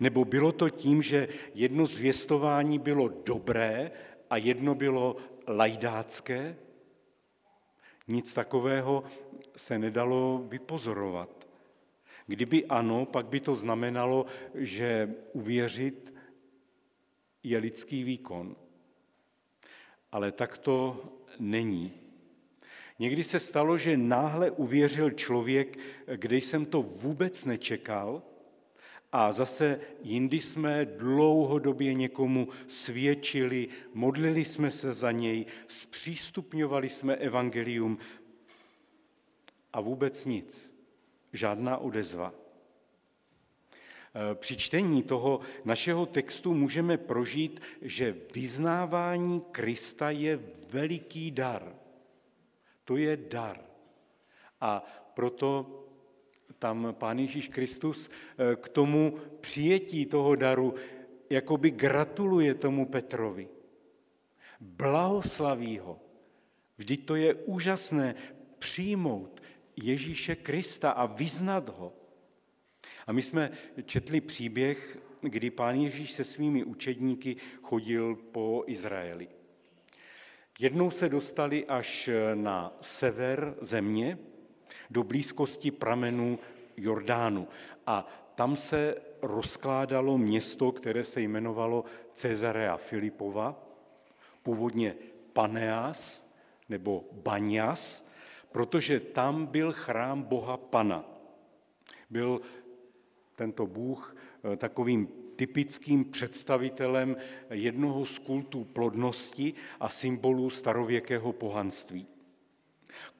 [0.00, 3.90] Nebo bylo to tím, že jedno zvěstování bylo dobré
[4.30, 5.16] a jedno bylo
[5.48, 6.56] lajdácké?
[8.08, 9.04] Nic takového
[9.56, 11.48] se nedalo vypozorovat.
[12.26, 16.14] Kdyby ano, pak by to znamenalo, že uvěřit
[17.42, 18.56] je lidský výkon.
[20.12, 21.04] Ale tak to
[21.38, 21.92] není.
[22.98, 25.78] Někdy se stalo, že náhle uvěřil člověk,
[26.16, 28.22] kde jsem to vůbec nečekal,
[29.12, 37.98] a zase jindy jsme dlouhodobě někomu svědčili, modlili jsme se za něj, zpřístupňovali jsme evangelium
[39.72, 40.72] a vůbec nic,
[41.32, 42.34] žádná odezva.
[44.34, 50.40] Při čtení toho našeho textu můžeme prožít, že vyznávání Krista je
[50.70, 51.74] veliký dar.
[52.84, 53.60] To je dar.
[54.60, 54.84] A
[55.14, 55.79] proto
[56.60, 60.74] tam Pán Ježíš Kristus eh, k tomu přijetí toho daru
[61.30, 63.48] jakoby gratuluje tomu Petrovi.
[64.60, 66.00] Blahoslaví ho.
[66.76, 68.14] Vždyť to je úžasné
[68.58, 69.42] přijmout
[69.76, 71.92] Ježíše Krista a vyznat ho.
[73.06, 73.50] A my jsme
[73.84, 79.28] četli příběh, kdy pán Ježíš se svými učedníky chodil po Izraeli.
[80.58, 84.18] Jednou se dostali až na sever země,
[84.90, 86.38] do blízkosti pramenů
[86.76, 87.48] Jordánu.
[87.86, 93.62] A tam se rozkládalo město, které se jmenovalo Cezarea Filipova,
[94.42, 94.94] původně
[95.32, 96.26] Paneas
[96.68, 98.06] nebo Banias,
[98.52, 101.04] protože tam byl chrám Boha Pana.
[102.10, 102.40] Byl
[103.36, 104.16] tento Bůh
[104.52, 107.16] eh, takovým typickým představitelem
[107.50, 112.06] jednoho z kultů plodnosti a symbolů starověkého pohanství.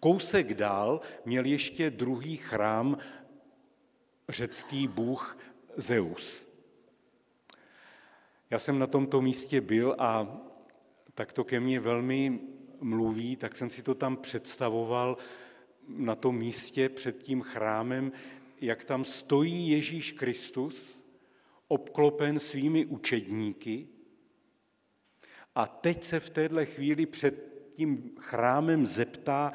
[0.00, 2.98] Kousek dál měl ještě druhý chrám
[4.28, 5.38] řecký bůh
[5.76, 6.48] Zeus.
[8.50, 10.40] Já jsem na tomto místě byl a
[11.14, 12.40] tak to ke mně velmi
[12.80, 15.16] mluví, tak jsem si to tam představoval
[15.88, 18.12] na tom místě před tím chrámem,
[18.60, 21.02] jak tam stojí Ježíš Kristus,
[21.68, 23.88] obklopen svými učedníky
[25.54, 27.49] a teď se v téhle chvíli před
[27.80, 29.52] tím chrámem zeptá,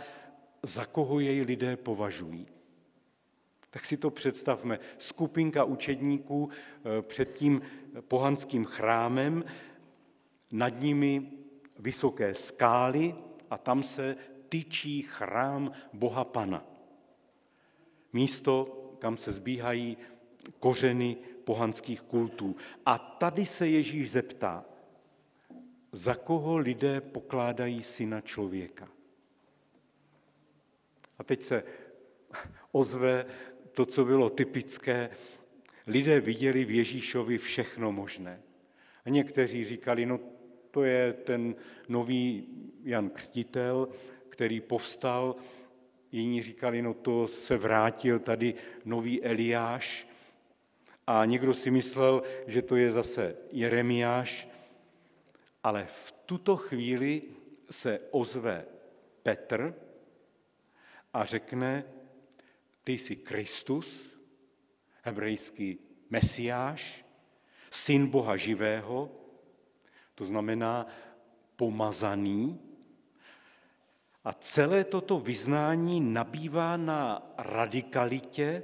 [0.63, 2.47] za koho jej lidé považují.
[3.69, 4.79] Tak si to představme.
[4.97, 7.61] Skupinka učedníků eh, před tím
[8.07, 9.43] pohanským chrámem,
[10.51, 11.31] nad nimi
[11.79, 13.15] vysoké skály
[13.49, 14.17] a tam se
[14.49, 16.65] tyčí chrám Boha Pana.
[18.13, 18.65] Místo,
[18.99, 19.97] kam se zbíhají
[20.59, 22.55] kořeny pohanských kultů.
[22.85, 24.65] A tady se Ježíš zeptá,
[25.95, 28.87] za koho lidé pokládají syna člověka.
[31.17, 31.63] A teď se
[32.71, 33.25] ozve
[33.71, 35.09] to, co bylo typické.
[35.87, 38.41] Lidé viděli v Ježíšovi všechno možné.
[39.05, 40.19] A někteří říkali, no
[40.71, 41.55] to je ten
[41.89, 42.47] nový
[42.83, 43.87] Jan Křtitel,
[44.29, 45.35] který povstal.
[46.11, 48.53] Jiní říkali, no to se vrátil tady
[48.85, 50.07] nový Eliáš.
[51.07, 54.54] A někdo si myslel, že to je zase Jeremiáš.
[55.65, 57.21] Ale v tuto chvíli
[57.69, 58.65] se ozve
[59.23, 59.73] Petr
[61.13, 61.83] a řekne,
[62.83, 64.17] ty jsi Kristus,
[65.01, 67.05] hebrejský Mesiáš,
[67.71, 69.09] syn Boha živého,
[70.15, 70.87] to znamená
[71.55, 72.59] pomazaný.
[74.23, 78.63] A celé toto vyznání nabývá na radikalitě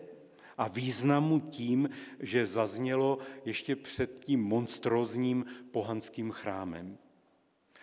[0.58, 1.90] a významu tím,
[2.20, 6.98] že zaznělo ještě před tím monstrózním pohanským chrámem.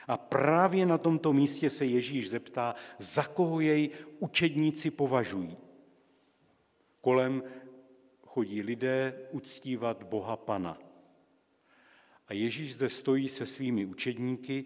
[0.08, 5.56] A právě na tomto místě se Ježíš zeptá, za koho jej učedníci považují.
[7.00, 7.42] Kolem
[8.26, 10.78] chodí lidé uctívat Boha Pana.
[12.28, 14.64] A Ježíš zde stojí se svými učedníky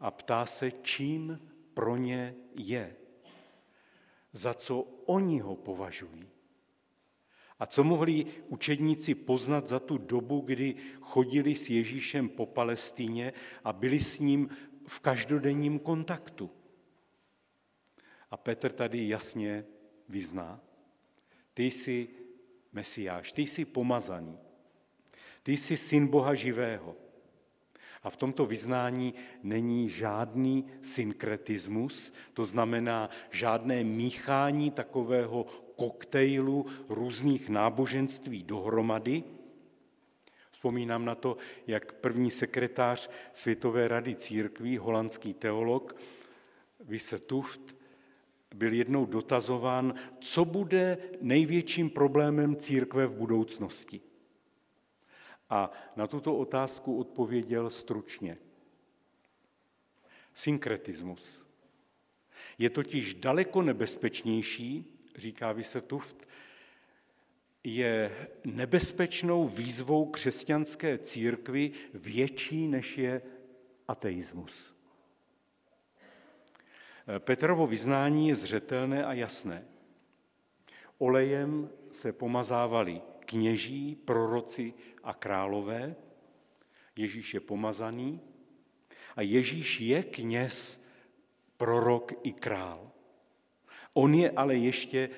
[0.00, 1.40] a ptá se, čím
[1.74, 2.96] pro ně je.
[4.32, 6.33] Za co oni ho považují.
[7.64, 13.32] A co mohli učedníci poznat za tu dobu, kdy chodili s Ježíšem po Palestíně
[13.64, 14.48] a byli s ním
[14.86, 16.50] v každodenním kontaktu?
[18.30, 19.64] A Petr tady jasně
[20.08, 20.60] vyzná,
[21.54, 22.08] ty jsi
[22.72, 24.38] Mesiáš, ty jsi pomazaný,
[25.42, 26.96] ty jsi syn Boha živého.
[28.02, 35.46] A v tomto vyznání není žádný synkretismus, to znamená žádné míchání takového
[35.76, 39.24] koktejlu různých náboženství dohromady.
[40.50, 45.96] Vzpomínám na to, jak první sekretář Světové rady církví, holandský teolog
[46.80, 47.76] Visse Tuft,
[48.54, 54.00] byl jednou dotazován, co bude největším problémem církve v budoucnosti.
[55.50, 58.38] A na tuto otázku odpověděl stručně.
[60.34, 61.46] Synkretismus.
[62.58, 66.28] Je totiž daleko nebezpečnější, říká Vysetuft,
[67.64, 73.22] je nebezpečnou výzvou křesťanské církvy větší, než je
[73.88, 74.74] ateismus.
[77.18, 79.64] Petrovo vyznání je zřetelné a jasné.
[80.98, 85.96] Olejem se pomazávali kněží, proroci a králové.
[86.96, 88.20] Ježíš je pomazaný
[89.16, 90.84] a Ježíš je kněz,
[91.56, 92.90] prorok i král.
[93.94, 95.10] On je ale ještě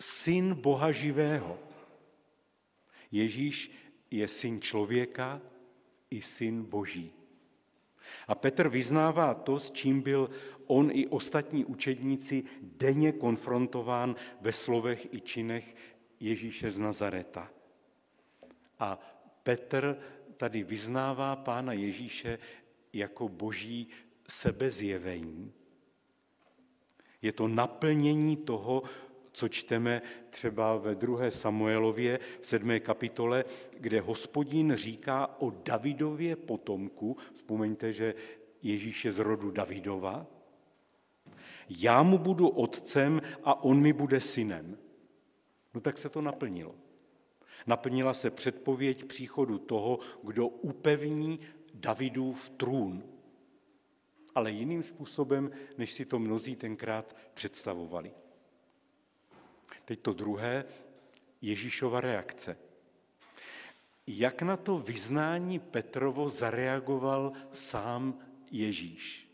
[0.00, 1.58] syn Boha živého.
[3.10, 3.70] Ježíš
[4.10, 5.40] je syn člověka
[6.10, 7.12] i syn Boží.
[8.28, 10.30] A Petr vyznává to, s čím byl
[10.66, 15.74] on i ostatní učedníci denně konfrontován ve slovech i činech
[16.20, 17.50] Ježíše z Nazareta.
[18.78, 18.98] A
[19.42, 19.98] Petr
[20.36, 22.38] tady vyznává Pána Ježíše
[22.92, 23.88] jako boží
[24.28, 25.52] sebezjevení.
[27.22, 28.82] Je to naplnění toho,
[29.32, 33.44] co čteme třeba ve druhé Samuelově v sedmé kapitole,
[33.78, 38.14] kde hospodin říká o Davidově potomku, vzpomeňte, že
[38.62, 40.26] Ježíš je z rodu Davidova,
[41.78, 44.78] já mu budu otcem a on mi bude synem.
[45.74, 46.74] No tak se to naplnilo.
[47.66, 51.40] Naplnila se předpověď příchodu toho, kdo upevní
[51.74, 53.02] Davidův trůn.
[54.34, 58.12] Ale jiným způsobem, než si to mnozí tenkrát představovali.
[59.84, 60.64] Teď to druhé,
[61.42, 62.56] Ježíšova reakce.
[64.06, 68.18] Jak na to vyznání Petrovo zareagoval sám
[68.50, 69.30] Ježíš?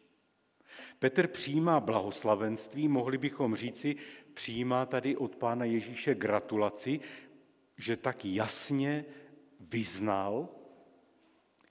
[0.99, 3.97] Petr přijímá blahoslavenství, mohli bychom říci,
[4.35, 7.01] přijímá tady od pána Ježíše gratulaci,
[7.77, 9.05] že tak jasně
[9.61, 10.49] vyznal,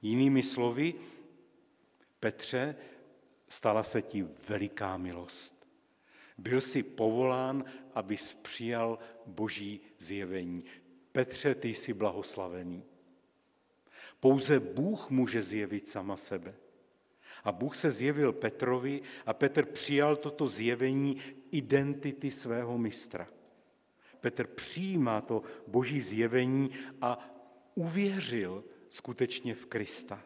[0.02, 0.94] jinými slovy,
[2.20, 2.76] Petře,
[3.48, 5.68] stala se ti veliká milost.
[6.38, 10.66] Byl si povolán, abys přijal boží zjevení.
[11.12, 12.84] Petře, ty jsi blahoslavený.
[14.20, 16.56] Pouze Bůh může zjevit sama sebe.
[17.44, 21.18] A Bůh se zjevil Petrovi a Petr přijal toto zjevení
[21.52, 23.28] identity svého mistra.
[24.22, 26.72] Petr přijímá to boží zjevení
[27.02, 27.36] a
[27.76, 30.22] uvěřil skutečně v Krista.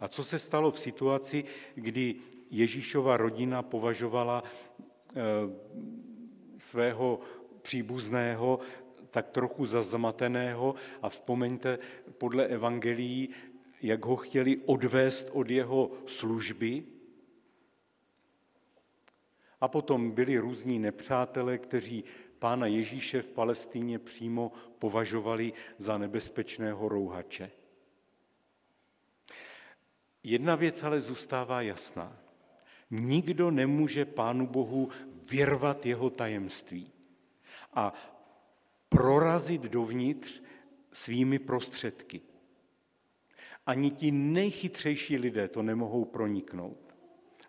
[0.00, 1.44] A co se stalo v situaci,
[1.74, 2.14] kdy
[2.50, 5.22] Ježíšova rodina považovala eh,
[6.58, 7.20] svého
[7.62, 8.58] příbuzného
[9.10, 11.78] tak trochu za zmateného a vzpomeňte
[12.18, 13.28] podle evangelií,
[13.82, 16.84] jak ho chtěli odvést od jeho služby.
[19.60, 22.04] A potom byli různí nepřátelé, kteří
[22.38, 27.50] pána Ježíše v Palestíně přímo považovali za nebezpečného rouhače.
[30.26, 32.18] Jedna věc ale zůstává jasná.
[32.90, 34.88] Nikdo nemůže Pánu Bohu
[35.30, 36.92] vyrvat jeho tajemství
[37.74, 37.92] a
[38.88, 40.42] prorazit dovnitř
[40.92, 42.20] svými prostředky.
[43.66, 46.94] Ani ti nejchytřejší lidé to nemohou proniknout,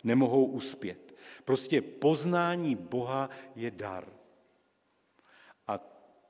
[0.04, 1.16] nemohou uspět.
[1.46, 4.08] Prostě poznání Boha je dar.
[5.68, 5.78] A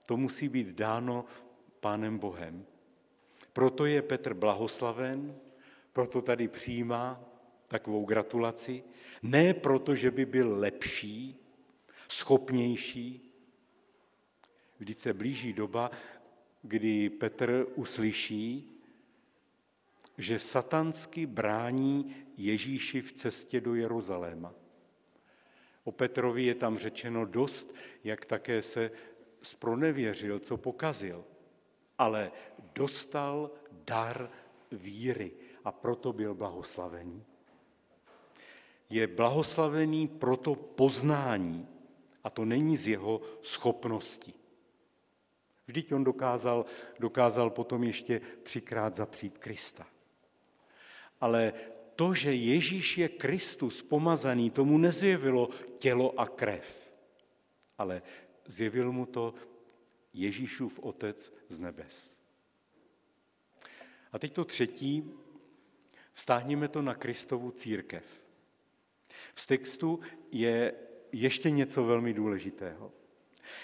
[0.05, 1.25] to musí být dáno
[1.79, 2.65] Pánem Bohem.
[3.53, 5.35] Proto je Petr blahoslaven,
[5.97, 7.25] proto tady přijímá
[7.67, 8.83] takovou gratulaci.
[9.21, 11.35] Ne proto, že by byl lepší,
[12.07, 13.33] schopnější.
[14.79, 15.91] Vždyť se blíží doba,
[16.61, 18.69] kdy Petr uslyší,
[20.17, 24.53] že satansky brání Ježíši v cestě do Jeruzaléma.
[25.83, 28.91] O Petrovi je tam řečeno dost, jak také se
[29.41, 31.25] spronevěřil, co pokazil,
[31.97, 32.31] ale
[32.73, 33.51] dostal
[33.85, 34.29] dar
[34.71, 37.23] víry a proto byl blahoslavený.
[38.89, 41.67] Je blahoslavený proto poznání
[42.23, 44.33] a to není z jeho schopnosti.
[45.67, 46.65] Vždyť on dokázal,
[46.99, 49.87] dokázal potom ještě třikrát zapřít Krista.
[51.21, 51.53] Ale
[51.95, 56.93] to, že Ježíš je Kristus pomazaný, tomu nezjevilo tělo a krev,
[57.77, 58.01] ale
[58.45, 59.33] zjevil mu to
[60.13, 62.17] Ježíšův Otec z nebes.
[64.11, 65.11] A teď to třetí,
[66.17, 68.03] vztáhněme to na Kristovu církev.
[69.33, 69.99] V textu
[70.31, 70.73] je
[71.11, 72.91] ještě něco velmi důležitého.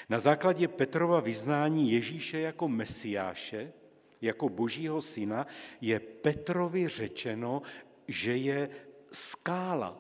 [0.09, 3.73] Na základě Petrova vyznání Ježíše jako mesiáše,
[4.21, 5.47] jako božího syna,
[5.81, 7.61] je Petrovi řečeno,
[8.07, 8.69] že je
[9.11, 9.97] skála.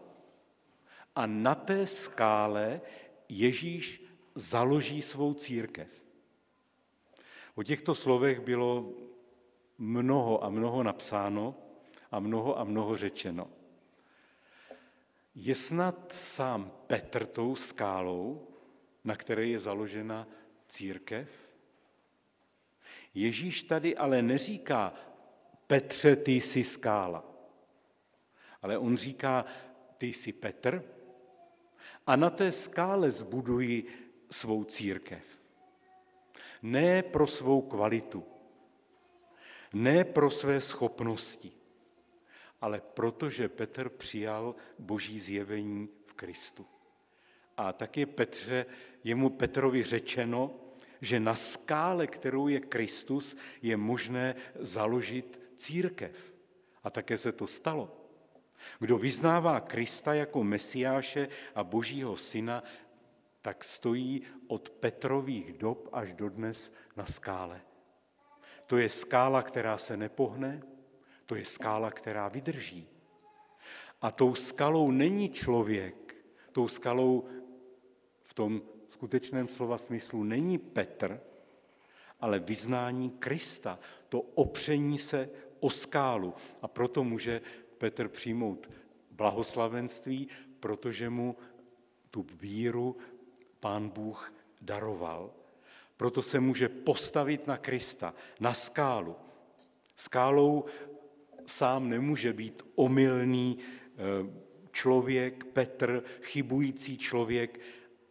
[1.15, 2.81] A na té skále
[3.29, 4.03] Ježíš
[4.35, 5.89] založí svou církev.
[7.55, 8.93] O těchto slovech bylo
[9.77, 11.62] mnoho a mnoho napsáno
[12.13, 13.49] a mnoho a mnoho řečeno.
[15.35, 18.47] Je snad sám Petr tou skálou,
[19.03, 20.27] na které je založena
[20.67, 21.29] církev?
[23.13, 24.93] Ježíš tady ale neříká,
[25.67, 27.25] Petře, ty jsi skála.
[28.61, 29.45] Ale on říká,
[29.97, 30.83] ty jsi Petr
[32.07, 33.87] a na té skále zbuduji
[34.31, 35.23] svou církev.
[36.61, 38.23] Ne pro svou kvalitu,
[39.73, 41.62] ne pro své schopnosti,
[42.63, 46.65] ale protože Petr přijal boží zjevení v Kristu.
[47.57, 48.65] A tak je Petře,
[49.03, 50.55] jemu Petrovi řečeno,
[51.01, 56.33] že na skále, kterou je Kristus, je možné založit církev.
[56.83, 58.07] A také se to stalo.
[58.79, 62.63] Kdo vyznává Krista jako Mesiáše a Božího syna,
[63.41, 67.61] tak stojí od Petrových dob až do dnes na skále.
[68.65, 70.72] To je skála, která se nepohne,
[71.25, 72.87] to je skála, která vydrží.
[74.01, 76.15] A tou skalou není člověk,
[76.51, 77.25] tou skalou
[78.23, 81.21] v tom skutečném slova smyslu není Petr,
[82.19, 86.33] ale vyznání Krista, to opření se o skálu.
[86.61, 87.41] A proto může
[87.77, 88.69] Petr přijmout
[89.11, 90.27] blahoslavenství,
[90.59, 91.35] protože mu
[92.11, 92.97] tu víru
[93.59, 95.31] pán Bůh daroval.
[95.97, 99.15] Proto se může postavit na Krista, na skálu.
[99.95, 100.65] Skálou
[101.45, 103.97] sám nemůže být omylný eh,
[104.71, 107.59] člověk, Petr, chybující člověk,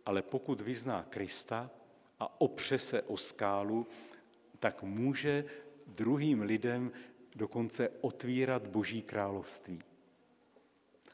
[0.07, 1.70] ale pokud vyzná Krista
[2.20, 3.87] a opře se o skálu,
[4.59, 5.45] tak může
[5.87, 6.93] druhým lidem
[7.37, 9.83] dokonce otvírat Boží království.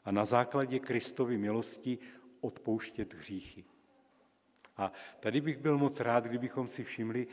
[0.05, 1.97] A na základě Kristovy milosti
[2.41, 3.65] odpouštět hříchy.
[4.77, 7.27] A tady bych byl moc rád, kdybychom si všimli,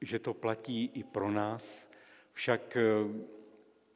[0.00, 1.88] že to platí i pro nás,
[2.32, 2.82] však eh,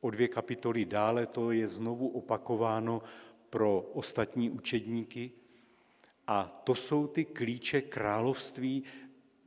[0.01, 3.03] o dvě kapitoly dále to je znovu opakováno
[3.51, 5.33] pro ostatní učedníky.
[6.27, 8.85] A to jsou ty klíče království,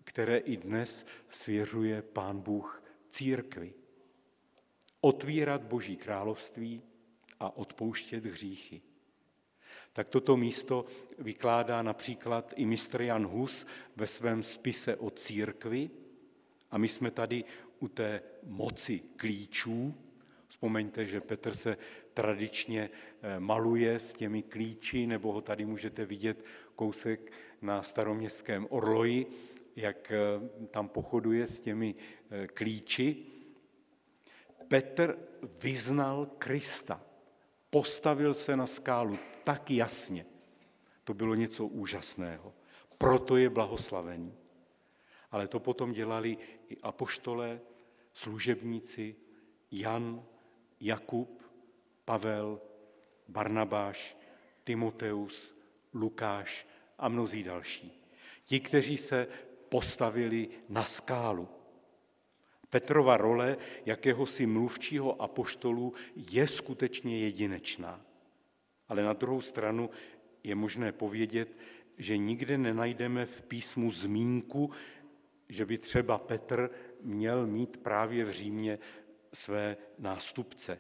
[0.04, 3.74] které i dnes svěřuje Pán Bůh církvi
[5.02, 6.82] otvírat Boží království
[7.39, 8.82] a odpouštět hříchy.
[9.93, 10.86] Tak toto místo
[11.18, 15.89] vykládá například i mistr Jan Hus ve svém spise o církvi
[16.72, 17.43] a my jsme tady
[17.80, 19.95] u té moci klíčů.
[20.52, 21.78] Vzpomeňte, že Petr se
[22.14, 22.89] tradičně
[23.22, 26.45] eh, maluje s těmi klíči, nebo ho tady můžete vidět
[26.76, 27.32] kousek
[27.62, 29.26] na staroměstském orloji,
[29.76, 30.18] jak eh,
[30.68, 33.26] tam pochoduje s těmi eh, klíči.
[34.68, 35.18] Petr
[35.64, 37.02] vyznal Krista.
[37.70, 40.26] Postavil se na skálu tak jasně.
[41.04, 42.54] To bylo něco úžasného.
[42.97, 44.36] Proto je blahoslavený.
[45.32, 46.38] Ale to potom dělali
[46.70, 47.62] i apoštolé,
[48.14, 49.16] služebníci,
[49.72, 50.24] Jan,
[50.82, 51.42] Jakub,
[52.06, 52.62] Pavel,
[53.28, 54.18] Barnabáš,
[54.64, 55.58] Timoteus,
[55.94, 56.68] Lukáš
[56.98, 58.02] a mnozí další.
[58.46, 59.28] Ti, kteří se
[59.70, 61.50] postavili na skálu.
[62.70, 68.02] Petrova role jakéhosi mluvčího apoštolu je skutečně jedinečná.
[68.88, 69.90] Ale na druhou stranu
[70.44, 71.58] je možné povědět,
[71.98, 74.72] že nikde nenajdeme v písmu zmínku,
[75.50, 76.70] že by třeba Petr
[77.02, 78.80] měl mít právě v Římě
[79.34, 80.80] své nástupce.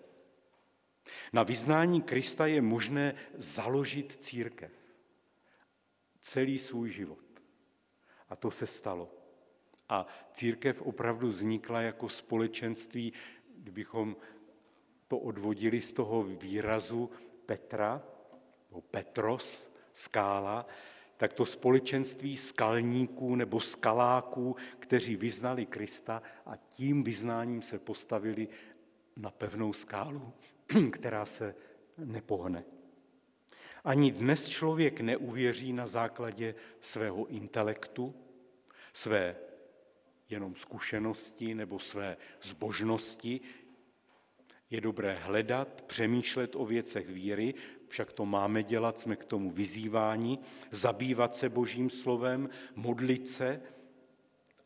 [1.33, 4.71] Na vyznání Krista je možné založit církev.
[6.21, 7.19] Celý svůj život.
[8.29, 9.13] A to se stalo.
[9.89, 13.13] A církev opravdu vznikla jako společenství,
[13.57, 14.17] kdybychom
[15.07, 17.09] to odvodili z toho výrazu
[17.45, 18.03] Petra,
[18.69, 20.65] nebo Petros, skála,
[21.21, 28.47] tak to společenství skalníků nebo skaláků, kteří vyznali Krista a tím vyznáním se postavili
[29.17, 30.33] na pevnou skálu,
[30.91, 31.55] která se
[31.97, 32.63] nepohne.
[33.83, 38.15] Ani dnes člověk neuvěří na základě svého intelektu,
[38.93, 39.35] své
[40.29, 43.41] jenom zkušenosti nebo své zbožnosti.
[44.69, 47.53] Je dobré hledat, přemýšlet o věcech víry,
[47.91, 50.39] však to máme dělat, jsme k tomu vyzýváni,
[50.71, 53.61] zabývat se božím slovem, modlit se,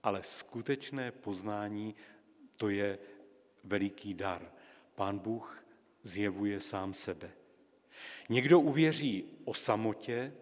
[0.03, 1.95] ale skutečné poznání
[2.57, 2.99] to je
[3.63, 4.51] veliký dar.
[4.95, 5.65] Pán Bůh
[6.03, 7.31] zjevuje sám sebe.
[8.29, 10.33] Někdo uvěří o samotě,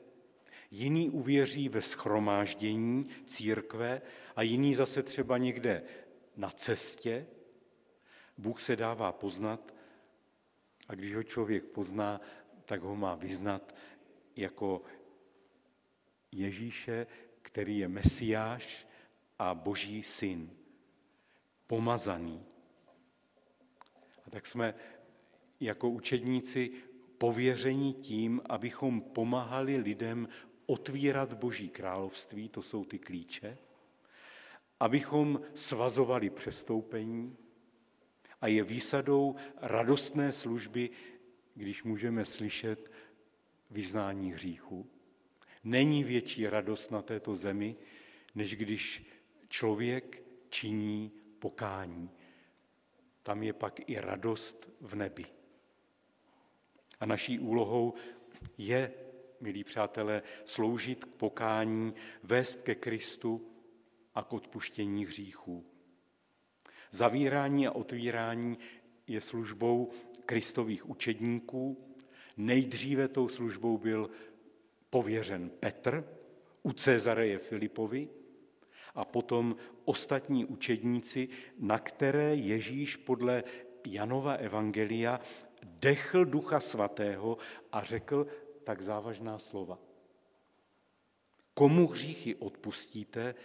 [0.72, 4.02] jiný uvěří ve schromáždění církve
[4.36, 5.84] a jiný zase třeba někde
[6.38, 7.28] na cestě.
[8.38, 9.74] Bůh se dává poznat
[10.88, 12.22] a když ho člověk pozná,
[12.74, 13.76] tak ho má vyznat
[14.36, 14.82] jako
[16.32, 17.08] Ježíše,
[17.42, 18.88] který je Mesiáš
[19.40, 20.50] a Boží syn,
[21.68, 22.46] pomazaný.
[24.26, 24.74] A tak jsme
[25.60, 26.72] jako učedníci
[27.18, 30.28] pověření tím, abychom pomáhali lidem
[30.66, 33.58] otvírat Boží království, to jsou ty klíče,
[34.80, 37.38] abychom svazovali přestoupení
[38.42, 40.90] a je výsadou radostné služby,
[41.56, 42.92] když můžeme slyšet
[43.72, 44.90] vyznání hříchu.
[45.64, 47.76] Není větší radost na této zemi,
[48.36, 49.06] než když
[49.48, 52.10] člověk činí pokání.
[53.24, 55.26] Tam je pak i radost v nebi.
[57.00, 57.94] A naší úlohou
[58.58, 58.94] je,
[59.42, 61.94] milí přátelé, sloužit k pokání,
[62.24, 63.50] vést ke Kristu
[64.16, 65.66] a k odpuštění hříchů.
[66.92, 68.58] Zavírání a otvírání
[69.08, 69.92] je službou
[70.26, 71.78] kristových učedníků.
[72.38, 74.10] Nejdříve tou službou byl
[74.90, 76.08] pověřen Petr
[76.64, 78.10] u Cezareje Filipovi
[78.96, 79.56] a potom
[79.86, 83.44] ostatní učedníci, na které Ježíš podle
[83.88, 85.20] Janova Evangelia
[85.64, 87.38] dechl Ducha Svatého
[87.72, 88.28] a řekl
[88.64, 89.80] tak závažná slova.
[91.54, 93.36] Komu hříchy odpustíte,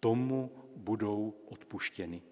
[0.00, 2.22] tomu budou odpuštěny.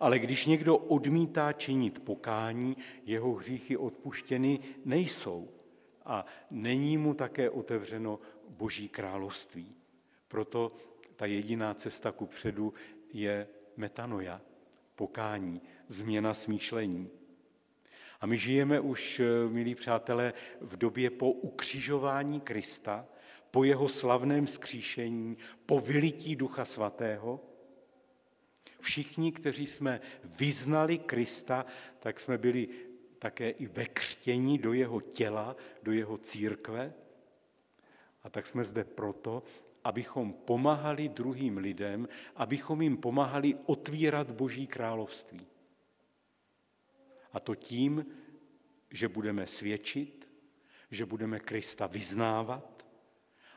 [0.00, 5.48] Ale když někdo odmítá činit pokání, jeho hříchy odpuštěny nejsou
[6.04, 9.74] a není mu také otevřeno Boží království.
[10.28, 10.70] Proto
[11.16, 12.74] ta jediná cesta ku předu
[13.12, 14.40] je metanoja,
[14.94, 17.10] pokání, změna smýšlení.
[18.20, 23.06] A my žijeme už, eh, milí přátelé, v době po ukřižování Krista,
[23.50, 27.40] po jeho slavném skříšení, po vylití Ducha Svatého.
[28.84, 31.66] Všichni, kteří jsme vyznali Krista,
[31.98, 32.68] tak jsme byli
[33.18, 36.94] také i ve křtění do jeho těla, do jeho církve.
[38.22, 39.42] A tak jsme zde proto,
[39.84, 45.46] abychom pomáhali druhým lidem, abychom jim pomáhali otvírat Boží království.
[47.32, 48.06] A to tím,
[48.90, 50.28] že budeme svědčit,
[50.90, 52.86] že budeme Krista vyznávat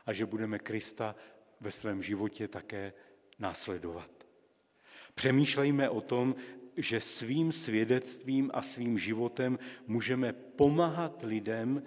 [0.06, 1.16] a že budeme Krista
[1.60, 2.92] ve svém životě také
[3.38, 4.17] následovat.
[5.18, 6.34] Přemýšlejme o tom,
[6.76, 11.82] že svým svědectvím a svým životem můžeme pomáhat lidem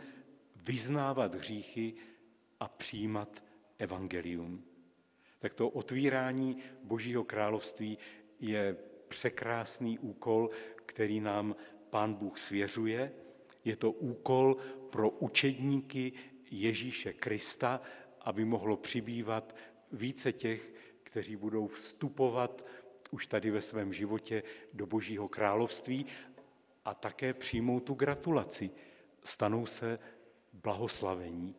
[0.56, 1.94] vyznávat hříchy
[2.60, 3.44] a přijímat
[3.78, 4.64] evangelium.
[5.40, 7.98] Tak to otvírání Božího království
[8.40, 8.78] je
[9.08, 10.50] překrásný úkol,
[10.86, 11.56] který nám
[11.90, 13.12] Pán Bůh svěřuje.
[13.66, 14.58] Je to úkol
[14.90, 16.14] pro učedníky
[16.52, 17.82] Ježíše Krista,
[18.22, 19.56] aby mohlo přibývat
[19.92, 20.74] více těch,
[21.04, 22.66] kteří budou vstupovat
[23.12, 24.44] už tady ve svém životě
[24.74, 26.06] do Božího království
[26.86, 28.72] a také přijmou tu gratulaci.
[29.24, 30.00] Stanou se
[30.54, 31.56] blahoslavení,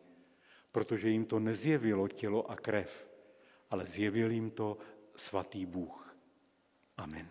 [0.71, 3.07] protože jim to nezjevilo tělo a krev,
[3.69, 4.77] ale zjevil jim to
[5.15, 6.15] svatý Bůh.
[6.97, 7.29] Amen.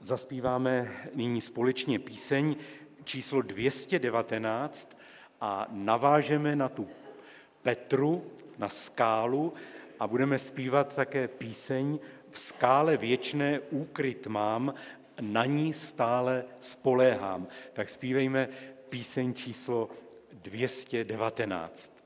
[0.00, 2.56] Zaspíváme nyní společně píseň
[3.04, 4.98] číslo 219
[5.40, 6.88] a navážeme na tu
[7.62, 9.52] Petru, na skálu
[10.00, 11.98] a budeme zpívat také píseň
[12.30, 14.74] V skále věčné úkryt mám,
[15.20, 17.48] na ní stále spoléhám.
[17.72, 18.48] Tak zpívejme
[18.88, 19.88] píseň číslo
[20.32, 21.99] 219.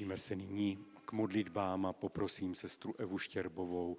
[0.00, 3.98] Stišíme se nyní k modlitbám a poprosím sestru Evu Štěrbovou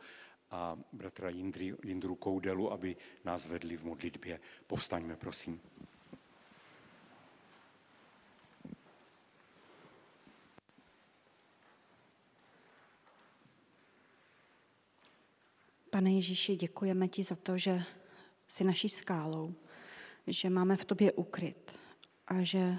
[0.52, 2.96] a bratra Jindry, Jindru Koudelu, aby
[3.26, 4.40] nás vedli v modlitbě.
[4.68, 5.62] Povstaňme, prosím.
[15.90, 17.84] Pane Ježíši, děkujeme ti za to, že
[18.48, 19.54] jsi naší skálou,
[20.28, 21.72] že máme v tobě ukryt
[22.28, 22.78] a že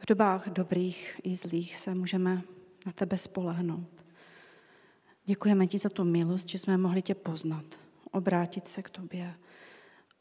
[0.00, 2.42] v dobách dobrých i zlých se můžeme
[2.86, 4.04] na tebe spolehnout.
[5.24, 7.64] Děkujeme ti za tu milost, že jsme mohli tě poznat,
[8.10, 9.34] obrátit se k tobě.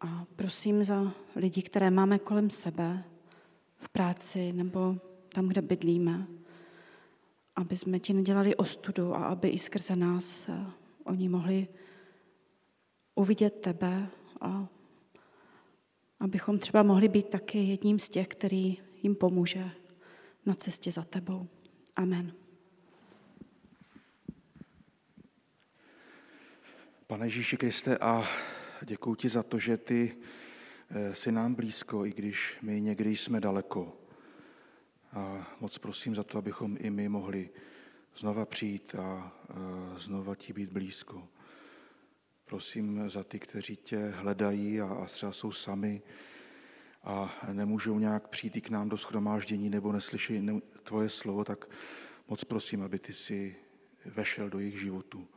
[0.01, 3.03] A prosím za lidi, které máme kolem sebe,
[3.77, 4.95] v práci nebo
[5.29, 6.27] tam, kde bydlíme,
[7.55, 10.49] aby jsme ti nedělali ostudu a aby i skrze nás
[11.03, 11.67] oni mohli
[13.15, 14.07] uvidět tebe
[14.41, 14.67] a
[16.19, 19.71] abychom třeba mohli být taky jedním z těch, který jim pomůže
[20.45, 21.47] na cestě za tebou.
[21.95, 22.33] Amen.
[27.07, 28.27] Pane Ježíši Kriste, a
[28.81, 30.17] děkuji ti za to, že ty
[30.89, 33.97] eh, jsi nám blízko, i když my někdy jsme daleko.
[35.11, 37.49] A moc prosím za to, abychom i my mohli
[38.17, 39.53] znova přijít a eh,
[39.99, 41.27] znova ti být blízko.
[42.45, 46.01] Prosím za ty, kteří tě hledají a třeba jsou sami
[47.03, 50.47] a nemůžou nějak přijít k nám do schromáždění nebo neslyší
[50.83, 51.69] tvoje slovo, tak
[52.27, 53.55] moc prosím, aby ty si
[54.05, 55.27] vešel do jejich životu.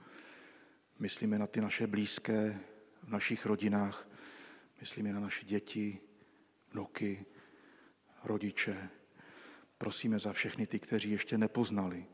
[0.98, 2.60] Myslíme na ty naše blízké
[3.02, 4.08] v našich rodinách,
[4.80, 5.98] myslíme na naše děti,
[6.72, 7.26] vnuky,
[8.24, 8.90] rodiče.
[9.78, 12.06] Prosíme za všechny ty, kteří ještě nepoznali,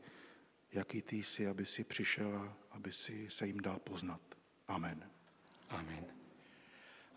[0.71, 4.21] jaký ty jsi, aby si přišel a aby si se jim dal poznat.
[4.67, 5.09] Amen.
[5.69, 6.18] Amen.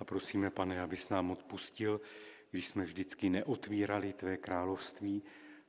[0.03, 2.01] A prosíme, pane, abys nám odpustil,
[2.51, 5.23] když jsme vždycky neotvírali tvé království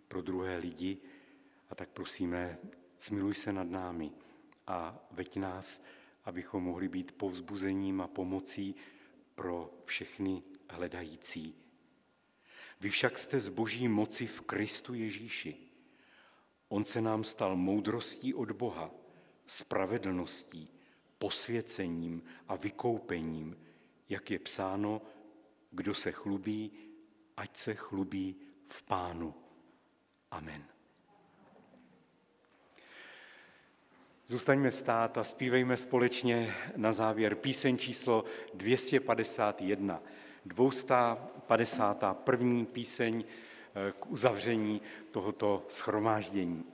[0.07, 0.97] pro druhé lidi.
[1.69, 2.57] A tak prosíme,
[2.97, 4.11] smiluj se nad námi
[4.67, 5.81] a veď nás,
[6.25, 8.75] abychom mohli být povzbuzením a pomocí
[9.35, 11.55] pro všechny hledající.
[12.81, 15.55] Vy však jste z boží moci v Kristu Ježíši.
[16.69, 18.91] On se nám stal moudrostí od Boha,
[19.45, 20.69] spravedlností,
[21.17, 23.62] posvěcením a vykoupením,
[24.13, 25.01] jak je psáno,
[25.71, 26.71] kdo se chlubí,
[27.37, 29.33] ať se chlubí v Pánu.
[30.31, 30.63] Amen.
[34.27, 40.03] Zůstaňme stát a zpívejme společně na závěr píseň číslo 251.
[40.45, 42.65] 251.
[42.65, 43.25] píseň eh,
[43.99, 46.72] k uzavření tohoto schromáždění.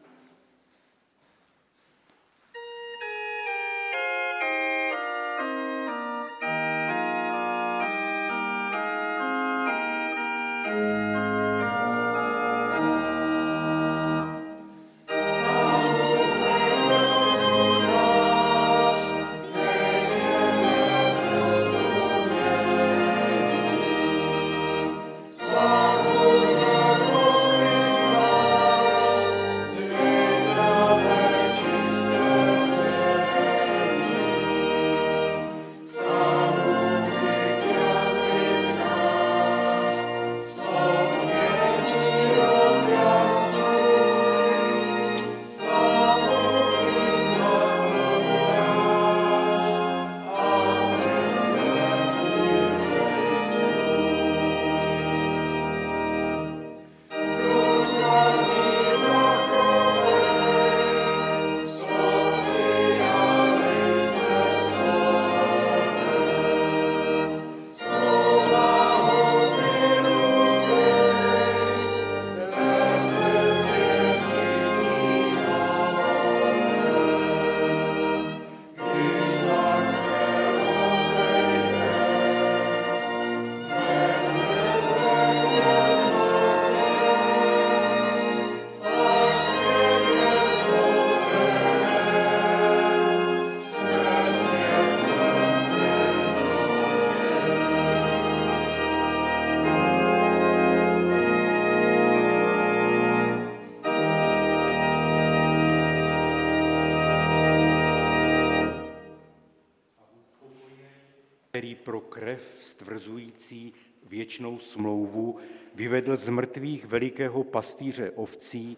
[112.10, 115.38] Krev stvrzující věčnou smlouvu
[115.76, 118.78] vyvedl z mrtvých velikého pastýře ovcí,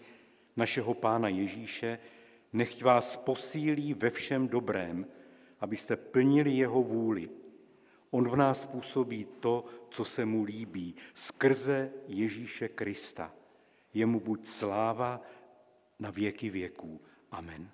[0.55, 1.99] našeho pána Ježíše,
[2.53, 5.05] nechť vás posílí ve všem dobrém,
[5.59, 7.29] abyste plnili jeho vůli.
[8.11, 13.33] On v nás působí to, co se mu líbí, skrze Ježíše Krista.
[13.93, 15.21] Jemu buď sláva
[15.99, 17.01] na věky věků.
[17.31, 17.71] Amen.